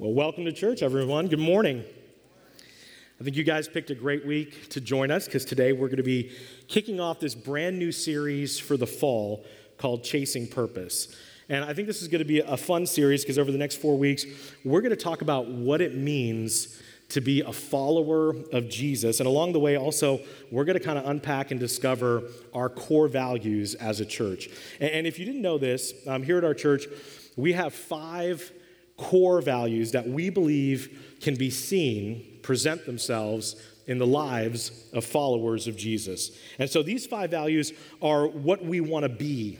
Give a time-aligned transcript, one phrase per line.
[0.00, 1.26] Well, welcome to church, everyone.
[1.26, 1.82] Good morning.
[3.20, 5.96] I think you guys picked a great week to join us because today we're going
[5.96, 6.30] to be
[6.68, 9.44] kicking off this brand new series for the fall
[9.76, 11.16] called Chasing Purpose.
[11.48, 13.82] And I think this is going to be a fun series because over the next
[13.82, 14.24] four weeks,
[14.64, 19.18] we're going to talk about what it means to be a follower of Jesus.
[19.18, 20.20] And along the way, also,
[20.52, 22.22] we're going to kind of unpack and discover
[22.54, 24.48] our core values as a church.
[24.78, 26.86] And if you didn't know this, um, here at our church,
[27.34, 28.52] we have five
[28.98, 35.66] core values that we believe can be seen, present themselves in the lives of followers
[35.66, 36.30] of Jesus.
[36.58, 39.58] And so these five values are what we want to be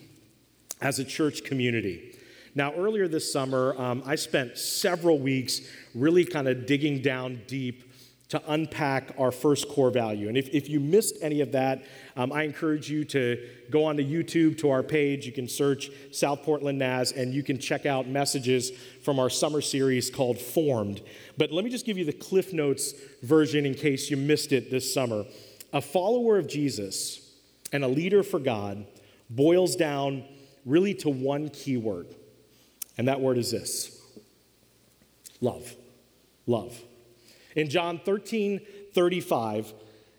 [0.82, 2.14] as a church community.
[2.54, 5.62] Now, earlier this summer, um, I spent several weeks
[5.94, 7.87] really kind of digging down deep
[8.28, 10.28] to unpack our first core value.
[10.28, 11.84] And if, if you missed any of that,
[12.16, 15.24] um, I encourage you to go on to YouTube to our page.
[15.24, 18.70] You can search South Portland Naz and you can check out messages
[19.02, 21.00] from our summer series called Formed.
[21.38, 24.70] But let me just give you the Cliff Notes version in case you missed it
[24.70, 25.24] this summer.
[25.72, 27.34] A follower of Jesus
[27.72, 28.86] and a leader for God
[29.30, 30.24] boils down
[30.64, 32.14] really to one key word,
[32.96, 33.94] and that word is this
[35.40, 35.74] love.
[36.46, 36.80] Love.
[37.54, 38.60] In John 13
[38.94, 39.74] 35,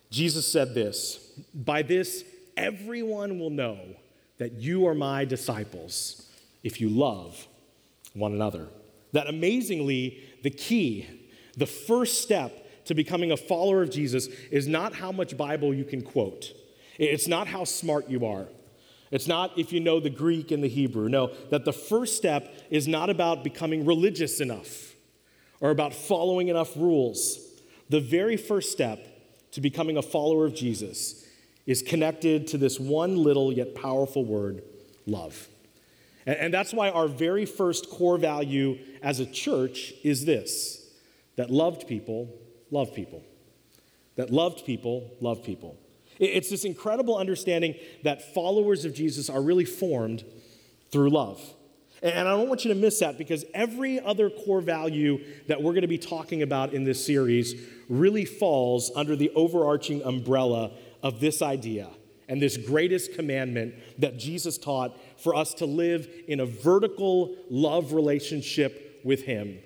[0.09, 1.17] Jesus said this
[1.53, 2.23] By this,
[2.57, 3.79] everyone will know
[4.37, 6.27] that you are my disciples
[6.63, 7.47] if you love
[8.13, 8.67] one another.
[9.11, 11.07] That amazingly, the key,
[11.57, 15.83] the first step to becoming a follower of Jesus is not how much Bible you
[15.83, 16.53] can quote,
[16.97, 18.47] it's not how smart you are.
[19.11, 21.09] It's not if you know the Greek and the Hebrew.
[21.09, 24.93] No, that the first step is not about becoming religious enough
[25.61, 27.39] or about following enough rules.
[27.89, 29.05] The very first step
[29.51, 31.25] to becoming a follower of Jesus
[31.65, 34.63] is connected to this one little yet powerful word
[35.05, 35.47] love.
[36.25, 40.87] And, and that's why our very first core value as a church is this
[41.35, 42.29] that loved people
[42.71, 43.23] love people.
[44.15, 45.77] That loved people love people.
[46.19, 50.25] It's this incredible understanding that followers of Jesus are really formed
[50.91, 51.41] through love.
[52.01, 55.73] And I don't want you to miss that because every other core value that we're
[55.73, 57.55] going to be talking about in this series
[57.89, 60.71] really falls under the overarching umbrella
[61.03, 61.89] of this idea
[62.29, 67.91] and this greatest commandment that Jesus taught for us to live in a vertical love
[67.91, 69.59] relationship with Him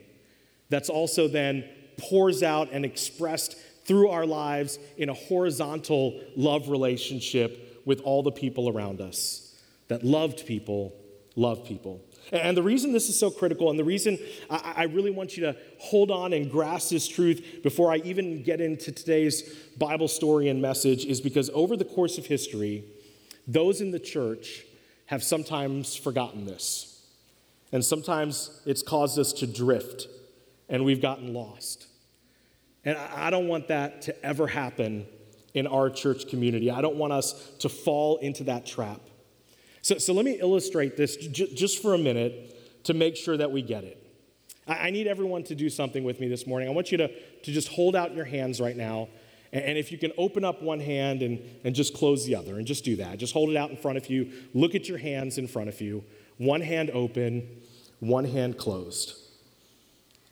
[0.70, 1.66] that's also then
[1.98, 3.56] pours out and expressed
[3.86, 9.54] through our lives in a horizontal love relationship with all the people around us.
[9.90, 10.96] That loved people
[11.36, 12.02] love people.
[12.32, 14.18] And the reason this is so critical, and the reason
[14.50, 18.62] I, really want you to hold on and grasp this truth before I even get
[18.62, 22.86] into today's Bible story and message, is because over the course of history,
[23.48, 24.64] those in the church
[25.08, 27.02] have sometimes forgotten this.
[27.72, 30.08] And sometimes it's caused us to drift,
[30.70, 31.88] and we've gotten lost.
[32.86, 35.06] And I don't want that to ever happen
[35.54, 36.72] in our church community.
[36.72, 39.02] I don't want us to fall into that trap.
[39.84, 43.52] So, so let me illustrate this j- just for a minute to make sure that
[43.52, 44.00] we get it.
[44.66, 46.70] I, I need everyone to do something with me this morning.
[46.70, 49.10] I want you to, to just hold out your hands right now.
[49.52, 52.58] And, and if you can open up one hand and, and just close the other,
[52.58, 53.18] and just do that.
[53.18, 54.32] Just hold it out in front of you.
[54.54, 56.04] Look at your hands in front of you.
[56.38, 57.48] One hand open,
[58.00, 59.16] one hand closed.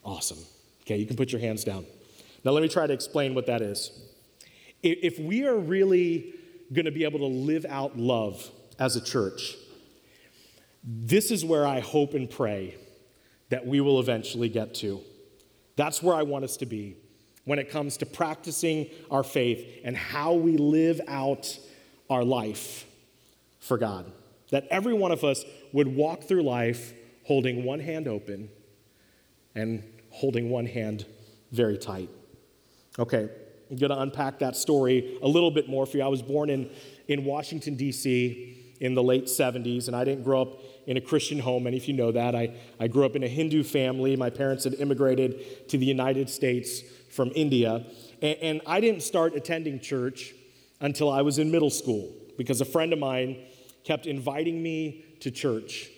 [0.03, 0.39] Awesome.
[0.83, 1.85] Okay, you can put your hands down.
[2.45, 3.91] Now, let me try to explain what that is.
[4.81, 6.33] If we are really
[6.73, 8.49] going to be able to live out love
[8.81, 9.55] as a church.
[10.83, 12.75] This is where I hope and pray
[13.49, 15.01] that we will eventually get to.
[15.75, 16.97] That's where I want us to be
[17.45, 21.59] when it comes to practicing our faith and how we live out
[22.09, 22.87] our life
[23.59, 24.11] for God.
[24.49, 26.93] That every one of us would walk through life
[27.23, 28.49] holding one hand open
[29.53, 31.05] and holding one hand
[31.51, 32.09] very tight.
[32.97, 33.29] Okay,
[33.69, 36.03] I'm going to unpack that story a little bit more for you.
[36.03, 36.71] I was born in,
[37.07, 41.39] in Washington, D.C in the late 70s, and I didn't grow up in a Christian
[41.39, 41.63] home.
[41.63, 42.35] Many of you know that.
[42.35, 44.15] I, I grew up in a Hindu family.
[44.15, 46.81] My parents had immigrated to the United States
[47.11, 47.85] from India.
[48.23, 50.33] And, and I didn't start attending church
[50.79, 53.37] until I was in middle school because a friend of mine
[53.83, 55.89] kept inviting me to church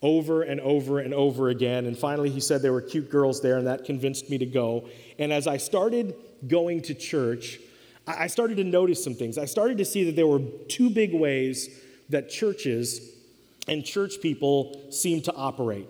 [0.00, 1.86] over and over and over again.
[1.86, 4.88] And finally, he said there were cute girls there, and that convinced me to go.
[5.18, 6.14] And as I started
[6.46, 7.58] going to church,
[8.06, 9.36] I started to notice some things.
[9.36, 11.80] I started to see that there were two big ways
[12.14, 13.12] that churches
[13.68, 15.88] and church people seem to operate.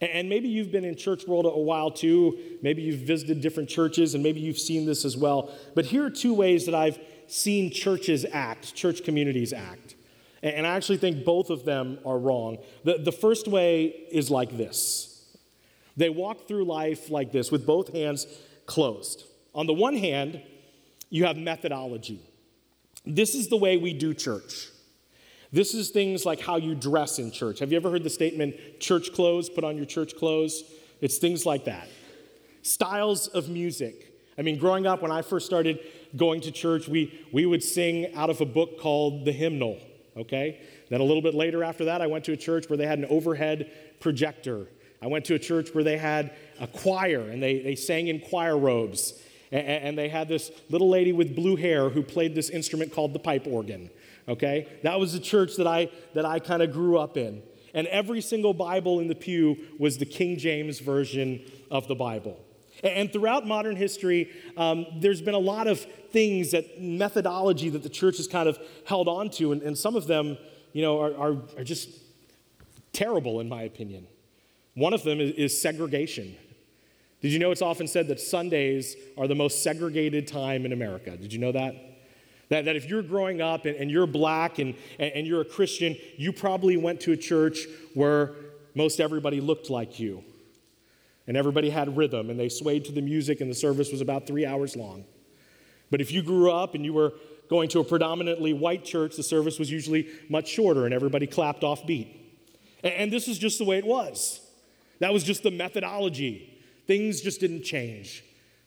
[0.00, 2.38] And maybe you've been in church world a while too.
[2.62, 5.52] Maybe you've visited different churches and maybe you've seen this as well.
[5.74, 9.96] But here are two ways that I've seen churches act, church communities act.
[10.42, 12.58] And I actually think both of them are wrong.
[12.84, 15.36] The, the first way is like this
[15.96, 18.26] They walk through life like this with both hands
[18.64, 19.24] closed.
[19.54, 20.40] On the one hand,
[21.10, 22.20] you have methodology.
[23.04, 24.68] This is the way we do church.
[25.52, 27.58] This is things like how you dress in church.
[27.58, 30.62] Have you ever heard the statement, church clothes, put on your church clothes?
[31.00, 31.88] It's things like that.
[32.62, 34.14] Styles of music.
[34.38, 35.80] I mean, growing up, when I first started
[36.16, 39.78] going to church, we, we would sing out of a book called The Hymnal,
[40.16, 40.60] okay?
[40.88, 42.98] Then a little bit later after that, I went to a church where they had
[43.00, 44.68] an overhead projector.
[45.02, 48.20] I went to a church where they had a choir and they, they sang in
[48.20, 49.20] choir robes.
[49.50, 53.14] And, and they had this little lady with blue hair who played this instrument called
[53.14, 53.90] the pipe organ
[54.28, 54.68] okay?
[54.82, 57.42] That was the church that I, that I kind of grew up in.
[57.74, 61.40] And every single Bible in the pew was the King James Version
[61.70, 62.44] of the Bible.
[62.82, 65.80] And throughout modern history, um, there's been a lot of
[66.12, 69.96] things that methodology that the church has kind of held on to, and, and some
[69.96, 70.38] of them,
[70.72, 71.90] you know, are, are, are, just
[72.92, 74.06] terrible in my opinion.
[74.74, 76.36] One of them is, is segregation.
[77.20, 81.16] Did you know it's often said that Sundays are the most segregated time in America?
[81.16, 81.89] Did you know that?
[82.50, 85.96] That, that if you're growing up and, and you're black and, and you're a Christian,
[86.16, 88.32] you probably went to a church where
[88.74, 90.22] most everybody looked like you.
[91.26, 94.26] And everybody had rhythm and they swayed to the music, and the service was about
[94.26, 95.04] three hours long.
[95.90, 97.12] But if you grew up and you were
[97.48, 101.64] going to a predominantly white church, the service was usually much shorter and everybody clapped
[101.64, 102.16] off beat.
[102.82, 104.40] And, and this is just the way it was.
[105.00, 106.60] That was just the methodology.
[106.86, 108.24] Things just didn't change.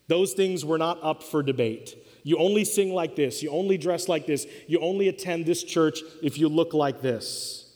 [0.07, 1.95] Those things were not up for debate.
[2.23, 3.43] You only sing like this.
[3.43, 4.47] You only dress like this.
[4.67, 7.71] You only attend this church if you look like this.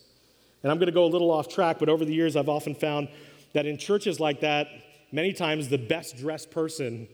[0.62, 2.74] And I'm going to go a little off track, but over the years, I've often
[2.74, 3.08] found
[3.52, 4.68] that in churches like that,
[5.12, 7.08] many times the best dressed person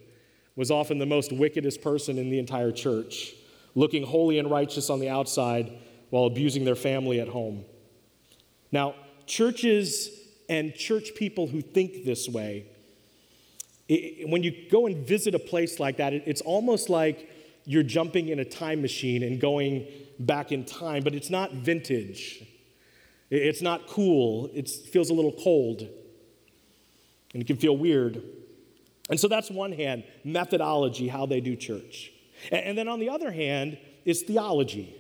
[0.56, 3.34] was often the most wickedest person in the entire church,
[3.74, 5.72] looking holy and righteous on the outside
[6.10, 7.64] while abusing their family at home.
[8.70, 8.94] Now,
[9.26, 10.10] churches
[10.48, 12.66] and church people who think this way
[13.88, 17.30] it, when you go and visit a place like that, it, it's almost like
[17.64, 19.86] you're jumping in a time machine and going
[20.18, 22.46] back in time, but it's not vintage.
[23.30, 24.50] It, it's not cool.
[24.54, 25.80] It feels a little cold.
[27.32, 28.22] And it can feel weird.
[29.10, 32.10] And so that's one hand, methodology, how they do church.
[32.50, 34.94] And, and then on the other hand is theology,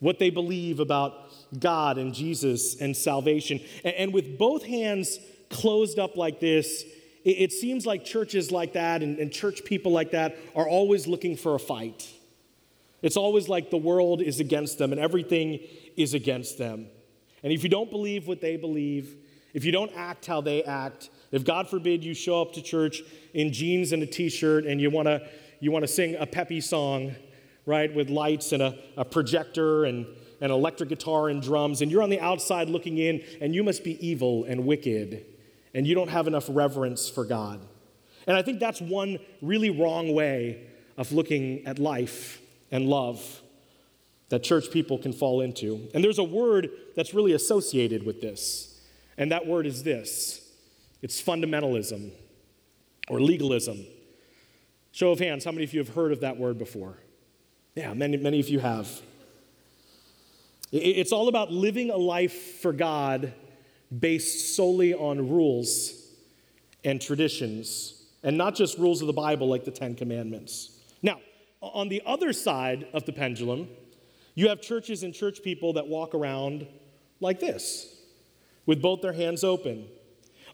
[0.00, 1.12] what they believe about
[1.58, 3.60] God and Jesus and salvation.
[3.84, 5.18] And, and with both hands
[5.50, 6.84] closed up like this,
[7.30, 11.36] it, seems like churches like that and, and church people like that are always looking
[11.36, 12.08] for a fight.
[13.02, 15.60] It's always like the world is against them and everything
[15.96, 16.86] is against them.
[17.42, 19.16] And if you don't believe what they believe,
[19.54, 23.02] if you don't act how they act, if God forbid you show up to church
[23.34, 25.28] in jeans and a t shirt and you want to
[25.60, 27.14] you wanna sing a peppy song,
[27.66, 30.06] right, with lights and a, a projector and
[30.40, 33.82] an electric guitar and drums, and you're on the outside looking in and you must
[33.82, 35.26] be evil and wicked
[35.74, 37.60] and you don't have enough reverence for God.
[38.26, 40.66] And I think that's one really wrong way
[40.96, 43.42] of looking at life and love
[44.28, 45.88] that church people can fall into.
[45.94, 48.80] And there's a word that's really associated with this,
[49.16, 50.44] and that word is this
[51.00, 52.10] it's fundamentalism
[53.08, 53.86] or legalism.
[54.92, 56.98] Show of hands, how many of you have heard of that word before?
[57.74, 58.90] Yeah, many, many of you have.
[60.72, 63.32] It's all about living a life for God
[63.96, 65.94] based solely on rules
[66.84, 70.78] and traditions, and not just rules of the Bible like the Ten Commandments.
[71.02, 71.20] Now,
[71.60, 73.68] on the other side of the pendulum,
[74.34, 76.66] you have churches and church people that walk around
[77.20, 77.96] like this,
[78.66, 79.88] with both their hands open.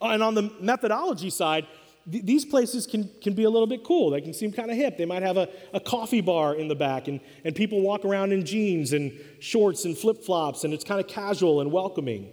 [0.01, 1.67] Uh, and on the methodology side,
[2.11, 4.11] th- these places can, can be a little bit cool.
[4.11, 4.97] They can seem kind of hip.
[4.97, 8.33] They might have a, a coffee bar in the back, and, and people walk around
[8.33, 12.31] in jeans and shorts and flip flops, and it's kind of casual and welcoming.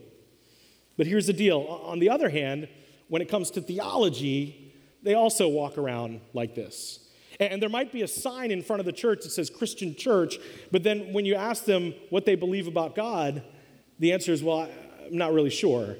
[1.01, 2.67] But here's the deal on the other hand,
[3.08, 7.10] when it comes to theology, they also walk around like this.
[7.39, 10.38] And there might be a sign in front of the church that says Christian church,
[10.72, 13.41] but then when you ask them what they believe about God,
[13.98, 14.70] the answer is, well,
[15.03, 15.96] I'm not really sure.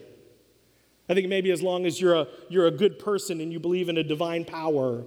[1.10, 3.90] I think maybe as long as you're a, you're a good person and you believe
[3.90, 5.02] in a divine power,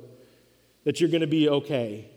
[0.83, 2.11] that you're going to be okay.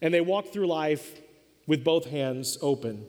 [0.00, 1.20] And they walk through life
[1.66, 3.04] with both hands open.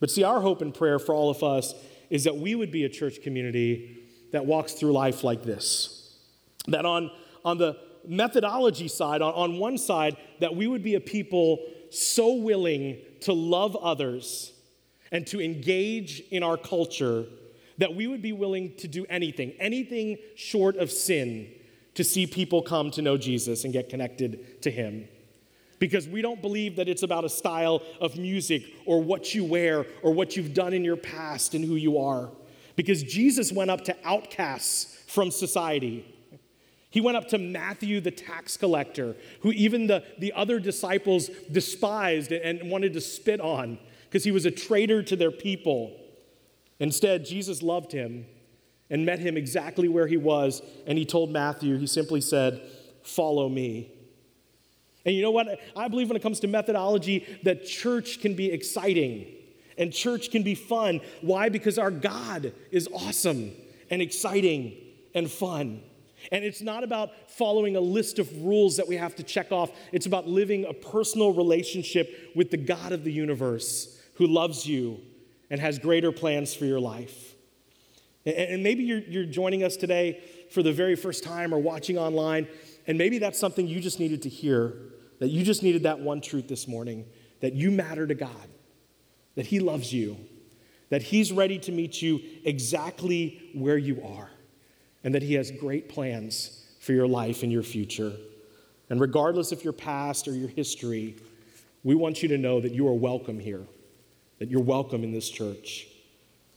[0.00, 1.72] But see, our hope and prayer for all of us
[2.10, 3.98] is that we would be a church community
[4.32, 6.16] that walks through life like this.
[6.68, 7.10] That on,
[7.44, 12.34] on the methodology side, on, on one side, that we would be a people so
[12.34, 14.52] willing to love others
[15.12, 17.26] and to engage in our culture
[17.78, 21.48] that we would be willing to do anything, anything short of sin,
[21.94, 25.08] to see people come to know Jesus and get connected to Him
[25.78, 29.86] because we don't believe that it's about a style of music or what you wear
[30.02, 32.30] or what you've done in your past and who you are.
[32.76, 36.04] because Jesus went up to outcasts from society.
[36.90, 42.30] He went up to Matthew, the tax collector, who even the, the other disciples despised
[42.32, 45.96] and wanted to spit on because he was a traitor to their people.
[46.78, 48.26] Instead, Jesus loved him
[48.90, 50.62] and met him exactly where he was.
[50.86, 52.60] And he told Matthew, he simply said,
[53.02, 53.90] Follow me.
[55.04, 55.60] And you know what?
[55.76, 59.26] I believe when it comes to methodology, that church can be exciting
[59.76, 61.00] and church can be fun.
[61.20, 61.48] Why?
[61.48, 63.52] Because our God is awesome
[63.90, 64.76] and exciting
[65.14, 65.82] and fun.
[66.32, 69.70] And it's not about following a list of rules that we have to check off.
[69.92, 75.00] It's about living a personal relationship with the God of the universe who loves you
[75.50, 77.34] and has greater plans for your life.
[78.24, 82.48] And maybe you're, joining us today for the very first time or watching online,
[82.86, 84.72] and maybe that's something you just needed to hear,
[85.20, 87.06] that you just needed that one truth this morning
[87.40, 88.48] that you matter to God,
[89.34, 90.16] that He loves you,
[90.88, 94.30] that He's ready to meet you exactly where you are
[95.02, 98.12] and that He has great plans for your life and your future.
[98.90, 101.16] And regardless of your past or your history,
[101.82, 103.66] we want you to know that you are welcome here,
[104.38, 105.86] that you're welcome in this church.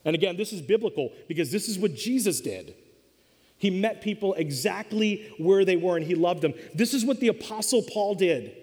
[0.06, 2.76] And again, this is biblical because this is what Jesus did.
[3.58, 6.54] He met people exactly where they were and he loved them.
[6.74, 8.56] This is what the Apostle Paul did.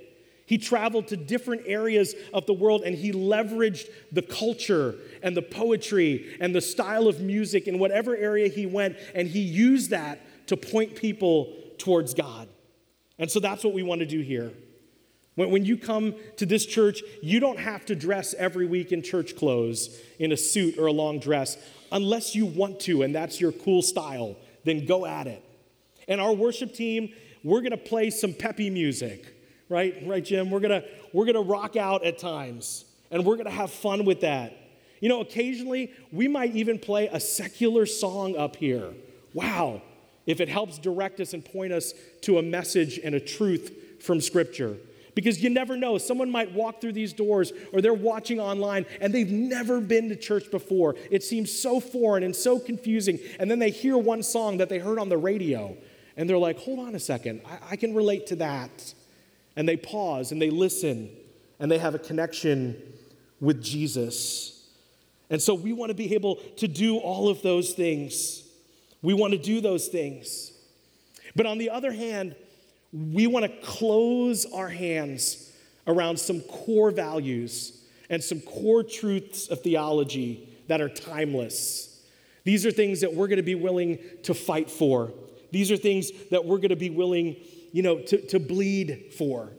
[0.46, 5.42] He traveled to different areas of the world and he leveraged the culture and the
[5.42, 10.20] poetry and the style of music in whatever area he went, and he used that
[10.48, 12.48] to point people towards God.
[13.18, 14.52] And so that's what we want to do here.
[15.34, 19.02] When, when you come to this church, you don't have to dress every week in
[19.02, 21.56] church clothes, in a suit or a long dress,
[21.90, 24.36] unless you want to, and that's your cool style.
[24.64, 25.42] Then go at it.
[26.08, 29.34] And our worship team, we're going to play some peppy music
[29.68, 30.02] right?
[30.06, 30.50] Right, Jim?
[30.50, 34.56] We're gonna, we're gonna rock out at times and we're gonna have fun with that.
[35.00, 38.90] You know, occasionally we might even play a secular song up here.
[39.32, 39.82] Wow,
[40.26, 41.92] if it helps direct us and point us
[42.22, 44.76] to a message and a truth from Scripture.
[45.14, 49.14] Because you never know, someone might walk through these doors or they're watching online and
[49.14, 50.96] they've never been to church before.
[51.10, 53.20] It seems so foreign and so confusing.
[53.38, 55.76] And then they hear one song that they heard on the radio
[56.16, 58.94] and they're like, hold on a second, I, I can relate to that
[59.56, 61.10] and they pause and they listen
[61.60, 62.80] and they have a connection
[63.40, 64.66] with Jesus.
[65.30, 68.42] And so we want to be able to do all of those things.
[69.02, 70.52] We want to do those things.
[71.36, 72.36] But on the other hand,
[72.94, 75.52] we want to close our hands
[75.86, 82.00] around some core values and some core truths of theology that are timeless.
[82.44, 85.12] These are things that we're going to be willing to fight for.
[85.50, 87.36] These are things that we're going to be willing
[87.74, 89.50] you know, to, to bleed for.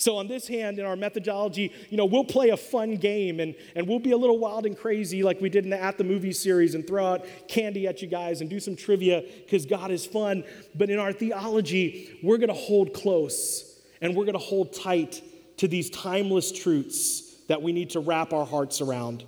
[0.00, 3.54] So, on this hand, in our methodology, you know, we'll play a fun game and,
[3.76, 6.04] and we'll be a little wild and crazy like we did in the At the
[6.04, 9.90] Movie series and throw out candy at you guys and do some trivia because God
[9.90, 10.42] is fun.
[10.74, 15.20] But in our theology, we're going to hold close and we're going to hold tight
[15.58, 19.24] to these timeless truths that we need to wrap our hearts around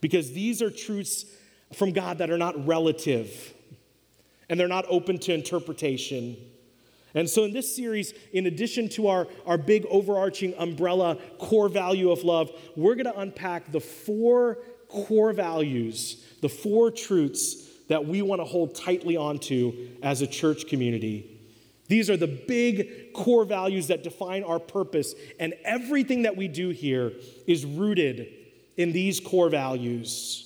[0.00, 1.26] because these are truths
[1.74, 3.54] from God that are not relative
[4.50, 6.36] and they're not open to interpretation.
[7.14, 12.10] And so, in this series, in addition to our, our big overarching umbrella core value
[12.10, 18.20] of love, we're going to unpack the four core values, the four truths that we
[18.20, 21.34] want to hold tightly onto as a church community.
[21.88, 26.68] These are the big core values that define our purpose, and everything that we do
[26.68, 27.14] here
[27.46, 28.28] is rooted
[28.76, 30.44] in these core values.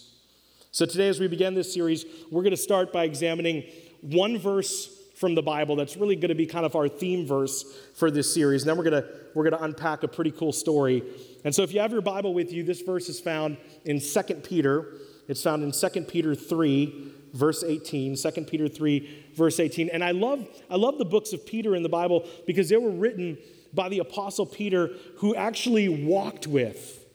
[0.70, 3.64] So, today, as we begin this series, we're going to start by examining
[4.00, 4.91] one verse
[5.22, 7.64] from the Bible that's really going to be kind of our theme verse
[7.94, 8.62] for this series.
[8.62, 11.04] And then we're going to we're going to unpack a pretty cool story.
[11.44, 14.22] And so if you have your Bible with you, this verse is found in 2
[14.42, 14.94] Peter.
[15.28, 20.10] It's found in 2 Peter 3 verse 18 2 peter 3 verse 18 and i
[20.10, 23.38] love i love the books of peter in the bible because they were written
[23.72, 27.06] by the apostle peter who actually walked with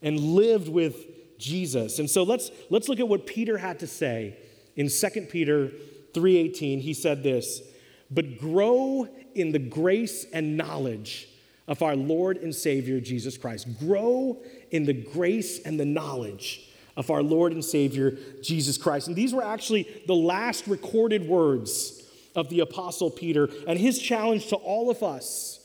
[0.00, 1.04] and lived with
[1.36, 4.34] jesus and so let's let's look at what peter had to say
[4.76, 5.72] in 2 peter
[6.16, 7.62] 3:18, he said this,
[8.10, 11.28] "But grow in the grace and knowledge
[11.68, 13.66] of our Lord and Savior Jesus Christ.
[13.78, 14.38] Grow
[14.70, 19.34] in the grace and the knowledge of our Lord and Savior Jesus Christ." And these
[19.34, 22.02] were actually the last recorded words
[22.34, 25.60] of the apostle Peter, and his challenge to all of us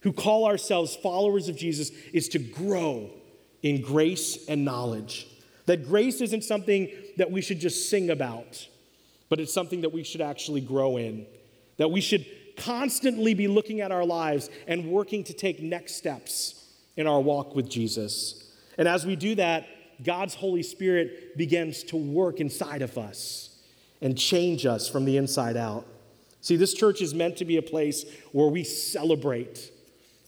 [0.00, 3.10] who call ourselves followers of Jesus is to grow
[3.62, 5.26] in grace and knowledge.
[5.66, 6.88] That grace isn't something
[7.18, 8.66] that we should just sing about
[9.30, 11.24] but it's something that we should actually grow in.
[11.78, 12.26] That we should
[12.58, 17.54] constantly be looking at our lives and working to take next steps in our walk
[17.56, 18.52] with Jesus.
[18.76, 19.66] And as we do that,
[20.02, 23.56] God's Holy Spirit begins to work inside of us
[24.02, 25.86] and change us from the inside out.
[26.42, 29.70] See, this church is meant to be a place where we celebrate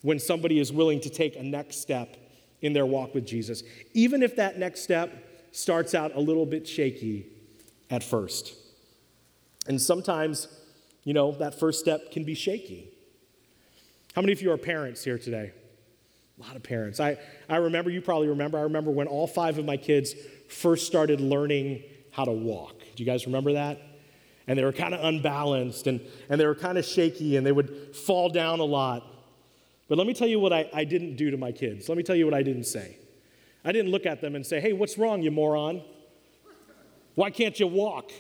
[0.03, 2.17] when somebody is willing to take a next step
[2.61, 3.63] in their walk with Jesus,
[3.95, 5.11] even if that next step
[5.53, 7.27] starts out a little bit shaky
[7.91, 8.55] at first.
[9.67, 10.49] And sometimes,
[11.05, 12.89] you know, that first step can be shaky.
[14.15, 15.53] How many of you are parents here today?
[16.39, 17.01] A lot of parents.
[17.01, 20.15] I, I remember, you probably remember, I remember when all five of my kids
[20.49, 22.79] first started learning how to walk.
[22.79, 23.81] Do you guys remember that?
[24.47, 27.53] And they were kind of unbalanced and, and they were kind of shaky and they
[27.53, 29.07] would fall down a lot.
[29.89, 31.89] But let me tell you what I, I didn't do to my kids.
[31.89, 32.97] Let me tell you what I didn't say.
[33.65, 35.83] I didn't look at them and say, hey, what's wrong, you moron?
[37.15, 38.11] Why can't you walk?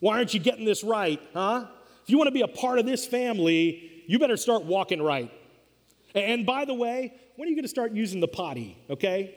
[0.00, 1.66] Why aren't you getting this right, huh?
[2.02, 5.30] If you want to be a part of this family, you better start walking right.
[6.14, 9.36] And by the way, when are you going to start using the potty, okay?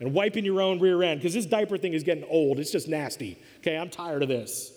[0.00, 1.20] And wiping your own rear end?
[1.20, 2.58] Because this diaper thing is getting old.
[2.58, 3.76] It's just nasty, okay?
[3.76, 4.72] I'm tired of this.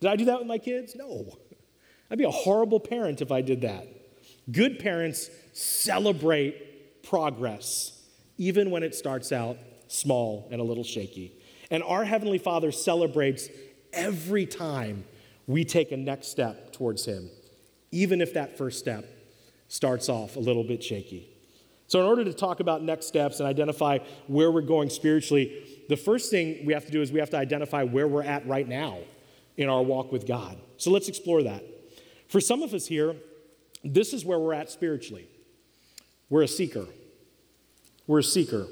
[0.00, 0.94] Did I do that with my kids?
[0.94, 1.38] No.
[2.10, 3.86] I'd be a horrible parent if I did that.
[4.50, 8.00] Good parents celebrate progress,
[8.36, 11.32] even when it starts out small and a little shaky.
[11.70, 13.48] And our Heavenly Father celebrates
[13.92, 15.04] every time
[15.46, 17.30] we take a next step towards Him,
[17.90, 19.04] even if that first step
[19.68, 21.28] starts off a little bit shaky.
[21.86, 25.96] So, in order to talk about next steps and identify where we're going spiritually, the
[25.96, 28.68] first thing we have to do is we have to identify where we're at right
[28.68, 28.98] now
[29.56, 30.58] in our walk with God.
[30.76, 31.64] So, let's explore that.
[32.28, 33.16] For some of us here,
[33.82, 35.28] this is where we're at spiritually.
[36.28, 36.86] We're a seeker.
[38.06, 38.66] We're a seeker.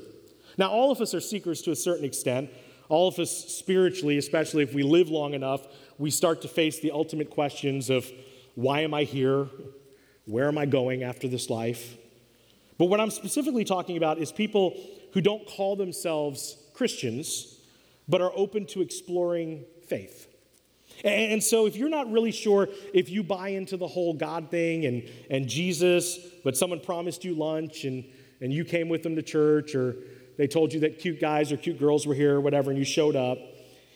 [0.59, 2.51] Now, all of us are seekers to a certain extent.
[2.89, 5.67] All of us spiritually, especially if we live long enough,
[5.99, 8.11] we start to face the ultimate questions of
[8.55, 9.49] why am I here?
[10.25, 11.97] Where am I going after this life?
[12.79, 14.79] But what I'm specifically talking about is people
[15.13, 17.59] who don't call themselves Christians,
[18.09, 20.29] but are open to exploring faith.
[21.05, 24.87] And so, if you're not really sure if you buy into the whole God thing
[24.87, 28.05] and, and Jesus, but someone promised you lunch and,
[28.41, 29.97] and you came with them to church, or
[30.37, 32.85] they told you that cute guys or cute girls were here or whatever, and you
[32.85, 33.39] showed up,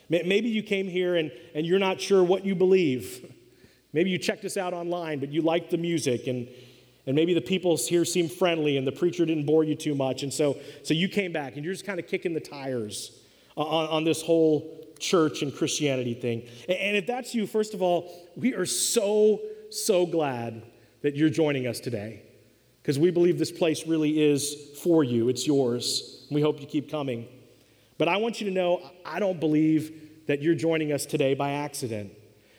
[0.09, 3.33] maybe you came here and, and you're not sure what you believe.
[3.93, 6.49] Maybe you checked us out online, but you liked the music, and,
[7.07, 10.23] and maybe the people here seem friendly, and the preacher didn't bore you too much.
[10.23, 13.21] And so, so you came back, and you're just kind of kicking the tires
[13.57, 16.47] on, on this whole church and Christianity thing.
[16.69, 20.63] And if that's you, first of all, we are so, so glad
[21.03, 22.23] that you're joining us today
[22.83, 26.20] because we believe this place really is for you, it's yours.
[26.31, 27.27] We hope you keep coming.
[27.99, 31.51] But I want you to know I don't believe that you're joining us today by
[31.53, 32.13] accident.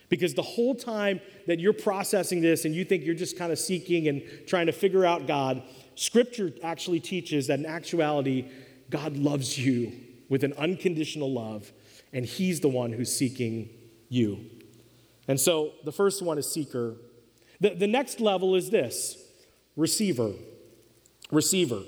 [0.09, 3.57] Because the whole time that you're processing this and you think you're just kind of
[3.57, 5.63] seeking and trying to figure out God,
[5.95, 8.49] Scripture actually teaches that in actuality,
[8.89, 9.93] God loves you
[10.27, 11.71] with an unconditional love,
[12.11, 13.69] and He's the one who's seeking
[14.09, 14.45] you.
[15.27, 16.97] And so the first one is seeker.
[17.61, 19.17] The, the next level is this
[19.77, 20.33] receiver.
[21.31, 21.83] Receiver.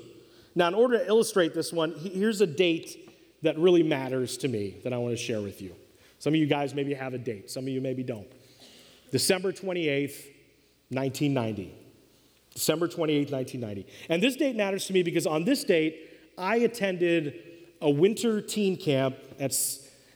[0.54, 3.10] Now, in order to illustrate this one, here's a date
[3.42, 5.74] that really matters to me that I want to share with you.
[6.18, 8.28] Some of you guys maybe have a date, some of you maybe don't.
[9.10, 10.26] December 28th,
[10.88, 11.74] 1990.
[12.54, 13.86] December 28th, 1990.
[14.08, 17.42] And this date matters to me because on this date, I attended
[17.80, 19.54] a winter teen camp at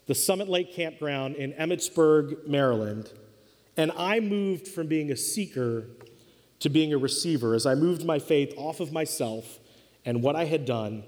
[0.06, 3.12] the Summit Lake Campground in Emmitsburg, Maryland.
[3.76, 5.84] And I moved from being a seeker
[6.60, 9.58] to being a receiver as I moved my faith off of myself
[10.08, 11.04] and what I had done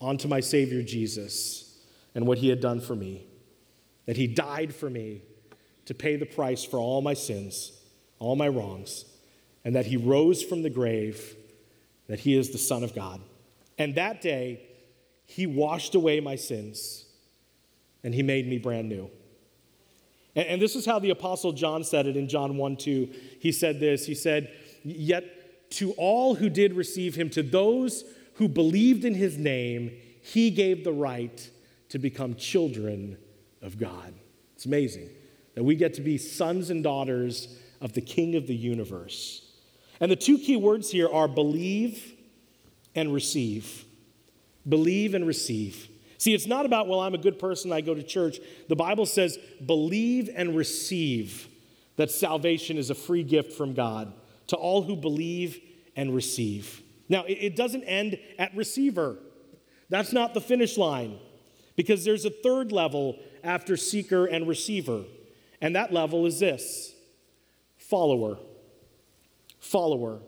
[0.00, 1.76] onto my Savior Jesus
[2.14, 3.26] and what He had done for me
[4.06, 5.22] that he died for me
[5.86, 7.72] to pay the price for all my sins,
[8.18, 9.04] all my wrongs,
[9.64, 11.36] and that he rose from the grave,
[12.06, 13.20] that he is the Son of God.
[13.78, 14.62] And that day,
[15.26, 17.06] he washed away my sins
[18.02, 19.10] and he made me brand new.
[20.36, 23.10] And, and this is how the Apostle John said it in John 1 2.
[23.40, 28.48] He said this He said, Yet to all who did receive him, to those who
[28.48, 31.50] believed in his name, he gave the right
[31.90, 33.18] to become children
[33.62, 34.14] of God.
[34.54, 35.08] It's amazing
[35.54, 39.42] that we get to be sons and daughters of the King of the universe.
[40.00, 42.14] And the two key words here are believe
[42.94, 43.84] and receive.
[44.68, 45.88] Believe and receive.
[46.18, 48.38] See, it's not about, well, I'm a good person, I go to church.
[48.68, 51.48] The Bible says, believe and receive
[51.96, 54.12] that salvation is a free gift from God
[54.48, 55.60] to all who believe
[55.96, 56.82] and receive.
[57.08, 59.18] Now, it doesn't end at receiver,
[59.90, 61.18] that's not the finish line,
[61.76, 65.04] because there's a third level after seeker and receiver.
[65.60, 66.94] And that level is this
[67.76, 68.38] follower.
[69.60, 70.20] Follower.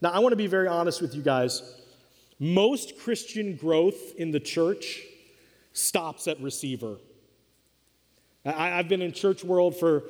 [0.00, 1.74] Now, I want to be very honest with you guys.
[2.38, 5.02] Most Christian growth in the church
[5.72, 6.96] stops at receiver.
[8.44, 10.04] I, have been in church world for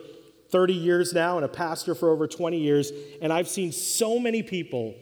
[0.50, 4.42] 30 years now and a pastor for over 20 years, and I've seen so many
[4.42, 4.94] people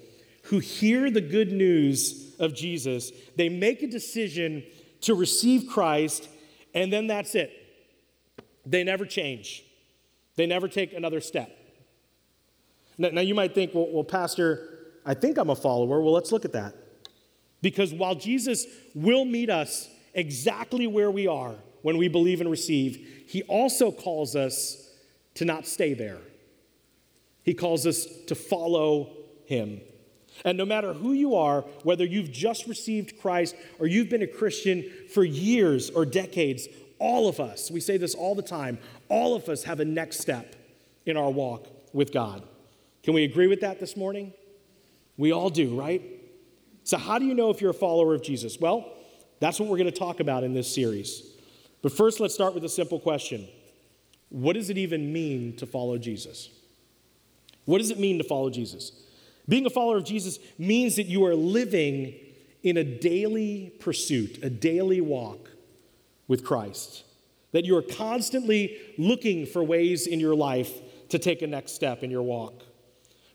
[0.46, 4.64] who hear the good news of Jesus, they make a decision
[5.02, 6.28] to receive Christ,
[6.74, 7.50] and then that's it.
[8.64, 9.64] They never change,
[10.36, 11.50] they never take another step.
[12.98, 14.68] Now, now you might think, well, well, Pastor,
[15.04, 16.00] I think I'm a follower.
[16.00, 16.74] Well, let's look at that.
[17.60, 23.24] Because while Jesus will meet us exactly where we are when we believe and receive,
[23.28, 24.90] he also calls us
[25.34, 26.18] to not stay there.
[27.42, 29.12] He calls us to follow
[29.44, 29.80] him.
[30.44, 34.26] And no matter who you are, whether you've just received Christ or you've been a
[34.26, 36.68] Christian for years or decades,
[36.98, 40.20] all of us, we say this all the time, all of us have a next
[40.20, 40.54] step
[41.04, 42.42] in our walk with God.
[43.02, 44.32] Can we agree with that this morning?
[45.16, 46.02] We all do, right?
[46.84, 48.58] So, how do you know if you're a follower of Jesus?
[48.60, 48.92] Well,
[49.40, 51.22] that's what we're going to talk about in this series.
[51.82, 53.48] But first, let's start with a simple question
[54.28, 56.50] What does it even mean to follow Jesus?
[57.64, 58.92] What does it mean to follow Jesus?
[59.48, 62.14] Being a follower of Jesus means that you are living
[62.62, 65.50] in a daily pursuit, a daily walk
[66.26, 67.04] with Christ.
[67.52, 70.72] That you are constantly looking for ways in your life
[71.10, 72.64] to take a next step in your walk.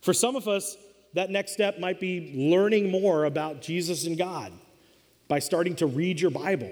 [0.01, 0.75] For some of us,
[1.13, 4.51] that next step might be learning more about Jesus and God
[5.27, 6.71] by starting to read your Bible,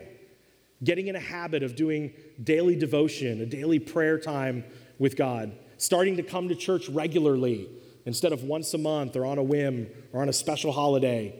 [0.83, 4.63] getting in a habit of doing daily devotion, a daily prayer time
[4.97, 7.69] with God, starting to come to church regularly
[8.05, 11.33] instead of once a month or on a whim or on a special holiday.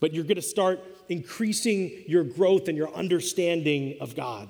[0.00, 4.48] But you're going to start increasing your growth and your understanding of God.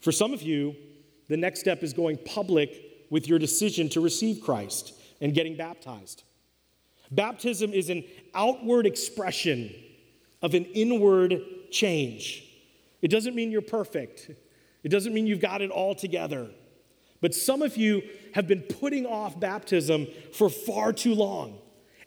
[0.00, 0.76] For some of you,
[1.28, 6.22] the next step is going public with your decision to receive Christ and getting baptized.
[7.10, 8.04] Baptism is an
[8.34, 9.74] outward expression
[10.42, 12.44] of an inward change.
[13.02, 14.30] It doesn't mean you're perfect,
[14.82, 16.48] it doesn't mean you've got it all together.
[17.20, 18.02] But some of you
[18.34, 21.58] have been putting off baptism for far too long.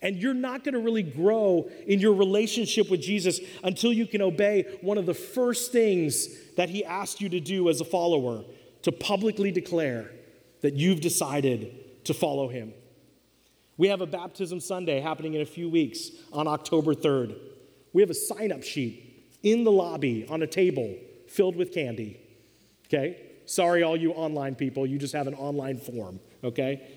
[0.01, 4.21] And you're not going to really grow in your relationship with Jesus until you can
[4.21, 8.45] obey one of the first things that he asked you to do as a follower
[8.83, 10.09] to publicly declare
[10.61, 12.73] that you've decided to follow him.
[13.77, 17.37] We have a baptism Sunday happening in a few weeks on October 3rd.
[17.93, 20.95] We have a sign up sheet in the lobby on a table
[21.27, 22.19] filled with candy.
[22.87, 23.28] Okay?
[23.49, 26.87] Sorry, all you online people, you just have an online form, okay?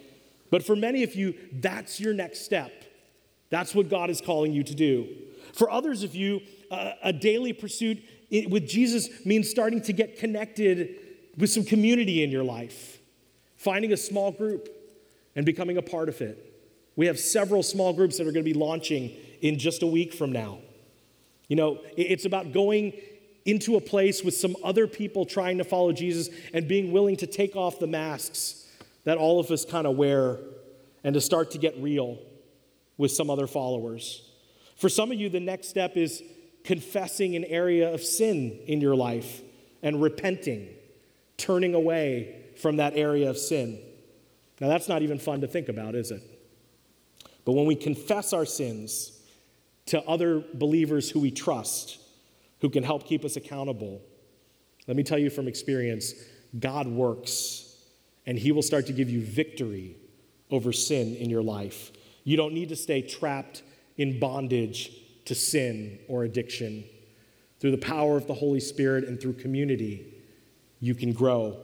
[0.51, 2.71] But for many of you, that's your next step.
[3.49, 5.09] That's what God is calling you to do.
[5.55, 8.05] For others of you, uh, a daily pursuit
[8.51, 10.95] with Jesus means starting to get connected
[11.39, 12.99] with some community in your life,
[13.57, 14.69] finding a small group
[15.35, 16.53] and becoming a part of it.
[16.97, 19.11] We have several small groups that are going to be launching
[19.41, 20.59] in just a week from now.
[21.49, 22.93] You know, it's about going
[23.45, 27.27] into a place with some other people trying to follow Jesus and being willing to
[27.27, 28.67] take off the masks
[29.05, 30.39] that all of us kind of wear
[31.05, 32.19] and to start to get real
[32.97, 34.31] with some other followers.
[34.77, 36.23] For some of you, the next step is
[36.65, 39.41] confessing an area of sin in your life
[39.83, 40.69] and repenting,
[41.37, 43.81] turning away from that area of sin.
[44.61, 46.23] Now, that's not even fun to think about, is it?
[47.45, 49.19] But when we confess our sins
[49.87, 51.99] to other believers who we trust,
[52.63, 54.01] who can help keep us accountable.
[54.87, 56.15] Let me tell you from experience
[56.59, 57.77] God works,
[58.25, 59.97] and He will start to give you victory
[60.51, 61.91] over sin in your life.
[62.25, 63.63] You don't need to stay trapped
[63.97, 64.93] in bondage
[65.25, 66.85] to sin or addiction.
[67.59, 70.15] Through the power of the Holy Spirit and through community,
[70.81, 71.59] you can grow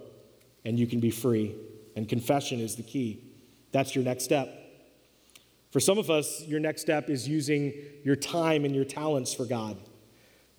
[0.65, 1.55] and you can be free.
[1.97, 3.23] And confession is the key.
[3.73, 4.49] That's your next step.
[5.71, 7.73] For some of us, your next step is using
[8.05, 9.77] your time and your talents for God.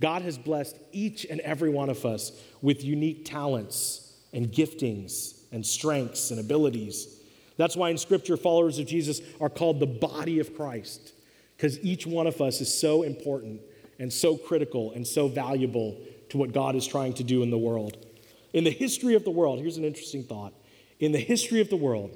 [0.01, 2.31] God has blessed each and every one of us
[2.61, 7.19] with unique talents and giftings and strengths and abilities.
[7.57, 11.11] That's why in Scripture, followers of Jesus are called the body of Christ,
[11.57, 13.61] because each one of us is so important
[13.99, 15.97] and so critical and so valuable
[16.29, 18.05] to what God is trying to do in the world.
[18.53, 20.53] In the history of the world, here's an interesting thought.
[20.99, 22.15] In the history of the world,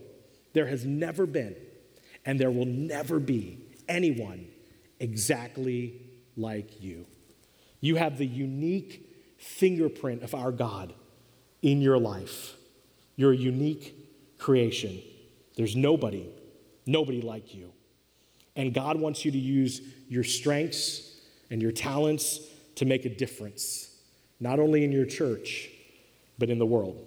[0.53, 1.55] there has never been
[2.25, 3.57] and there will never be
[3.89, 4.47] anyone
[4.99, 6.01] exactly
[6.37, 7.05] like you.
[7.83, 10.93] You have the unique fingerprint of our God
[11.61, 12.55] in your life.
[13.17, 13.93] You're a unique
[14.37, 15.01] creation.
[15.57, 16.29] There's nobody,
[16.85, 17.73] nobody like you.
[18.55, 21.19] And God wants you to use your strengths
[21.51, 22.39] and your talents
[22.75, 23.93] to make a difference,
[24.39, 25.69] not only in your church,
[26.39, 27.03] but in the world.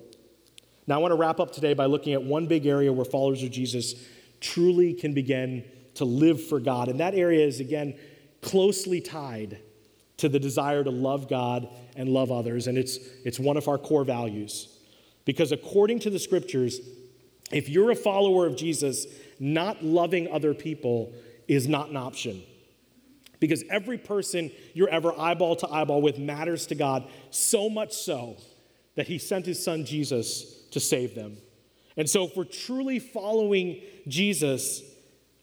[0.86, 3.42] Now, I want to wrap up today by looking at one big area where followers
[3.42, 3.94] of Jesus
[4.42, 6.88] truly can begin to live for God.
[6.88, 7.98] And that area is, again,
[8.42, 9.62] closely tied
[10.18, 12.66] to the desire to love God and love others.
[12.66, 14.68] And it's, it's one of our core values.
[15.24, 16.80] Because according to the scriptures,
[17.52, 19.06] if you're a follower of Jesus,
[19.38, 21.12] not loving other people
[21.46, 22.42] is not an option.
[23.38, 28.36] Because every person you're ever eyeball to eyeball with matters to God, so much so
[28.94, 31.36] that He sent His Son Jesus to save them.
[31.98, 34.82] And so, if we're truly following Jesus,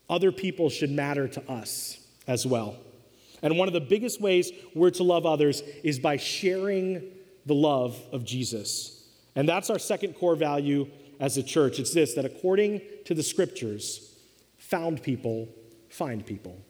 [0.08, 2.76] other people should matter to us as well.
[3.44, 7.02] And one of the biggest ways we're to love others is by sharing
[7.44, 9.04] the love of Jesus.
[9.36, 10.88] And that's our second core value
[11.20, 11.78] as a church.
[11.78, 14.16] It's this that according to the scriptures,
[14.56, 15.48] found people
[15.90, 16.64] find people.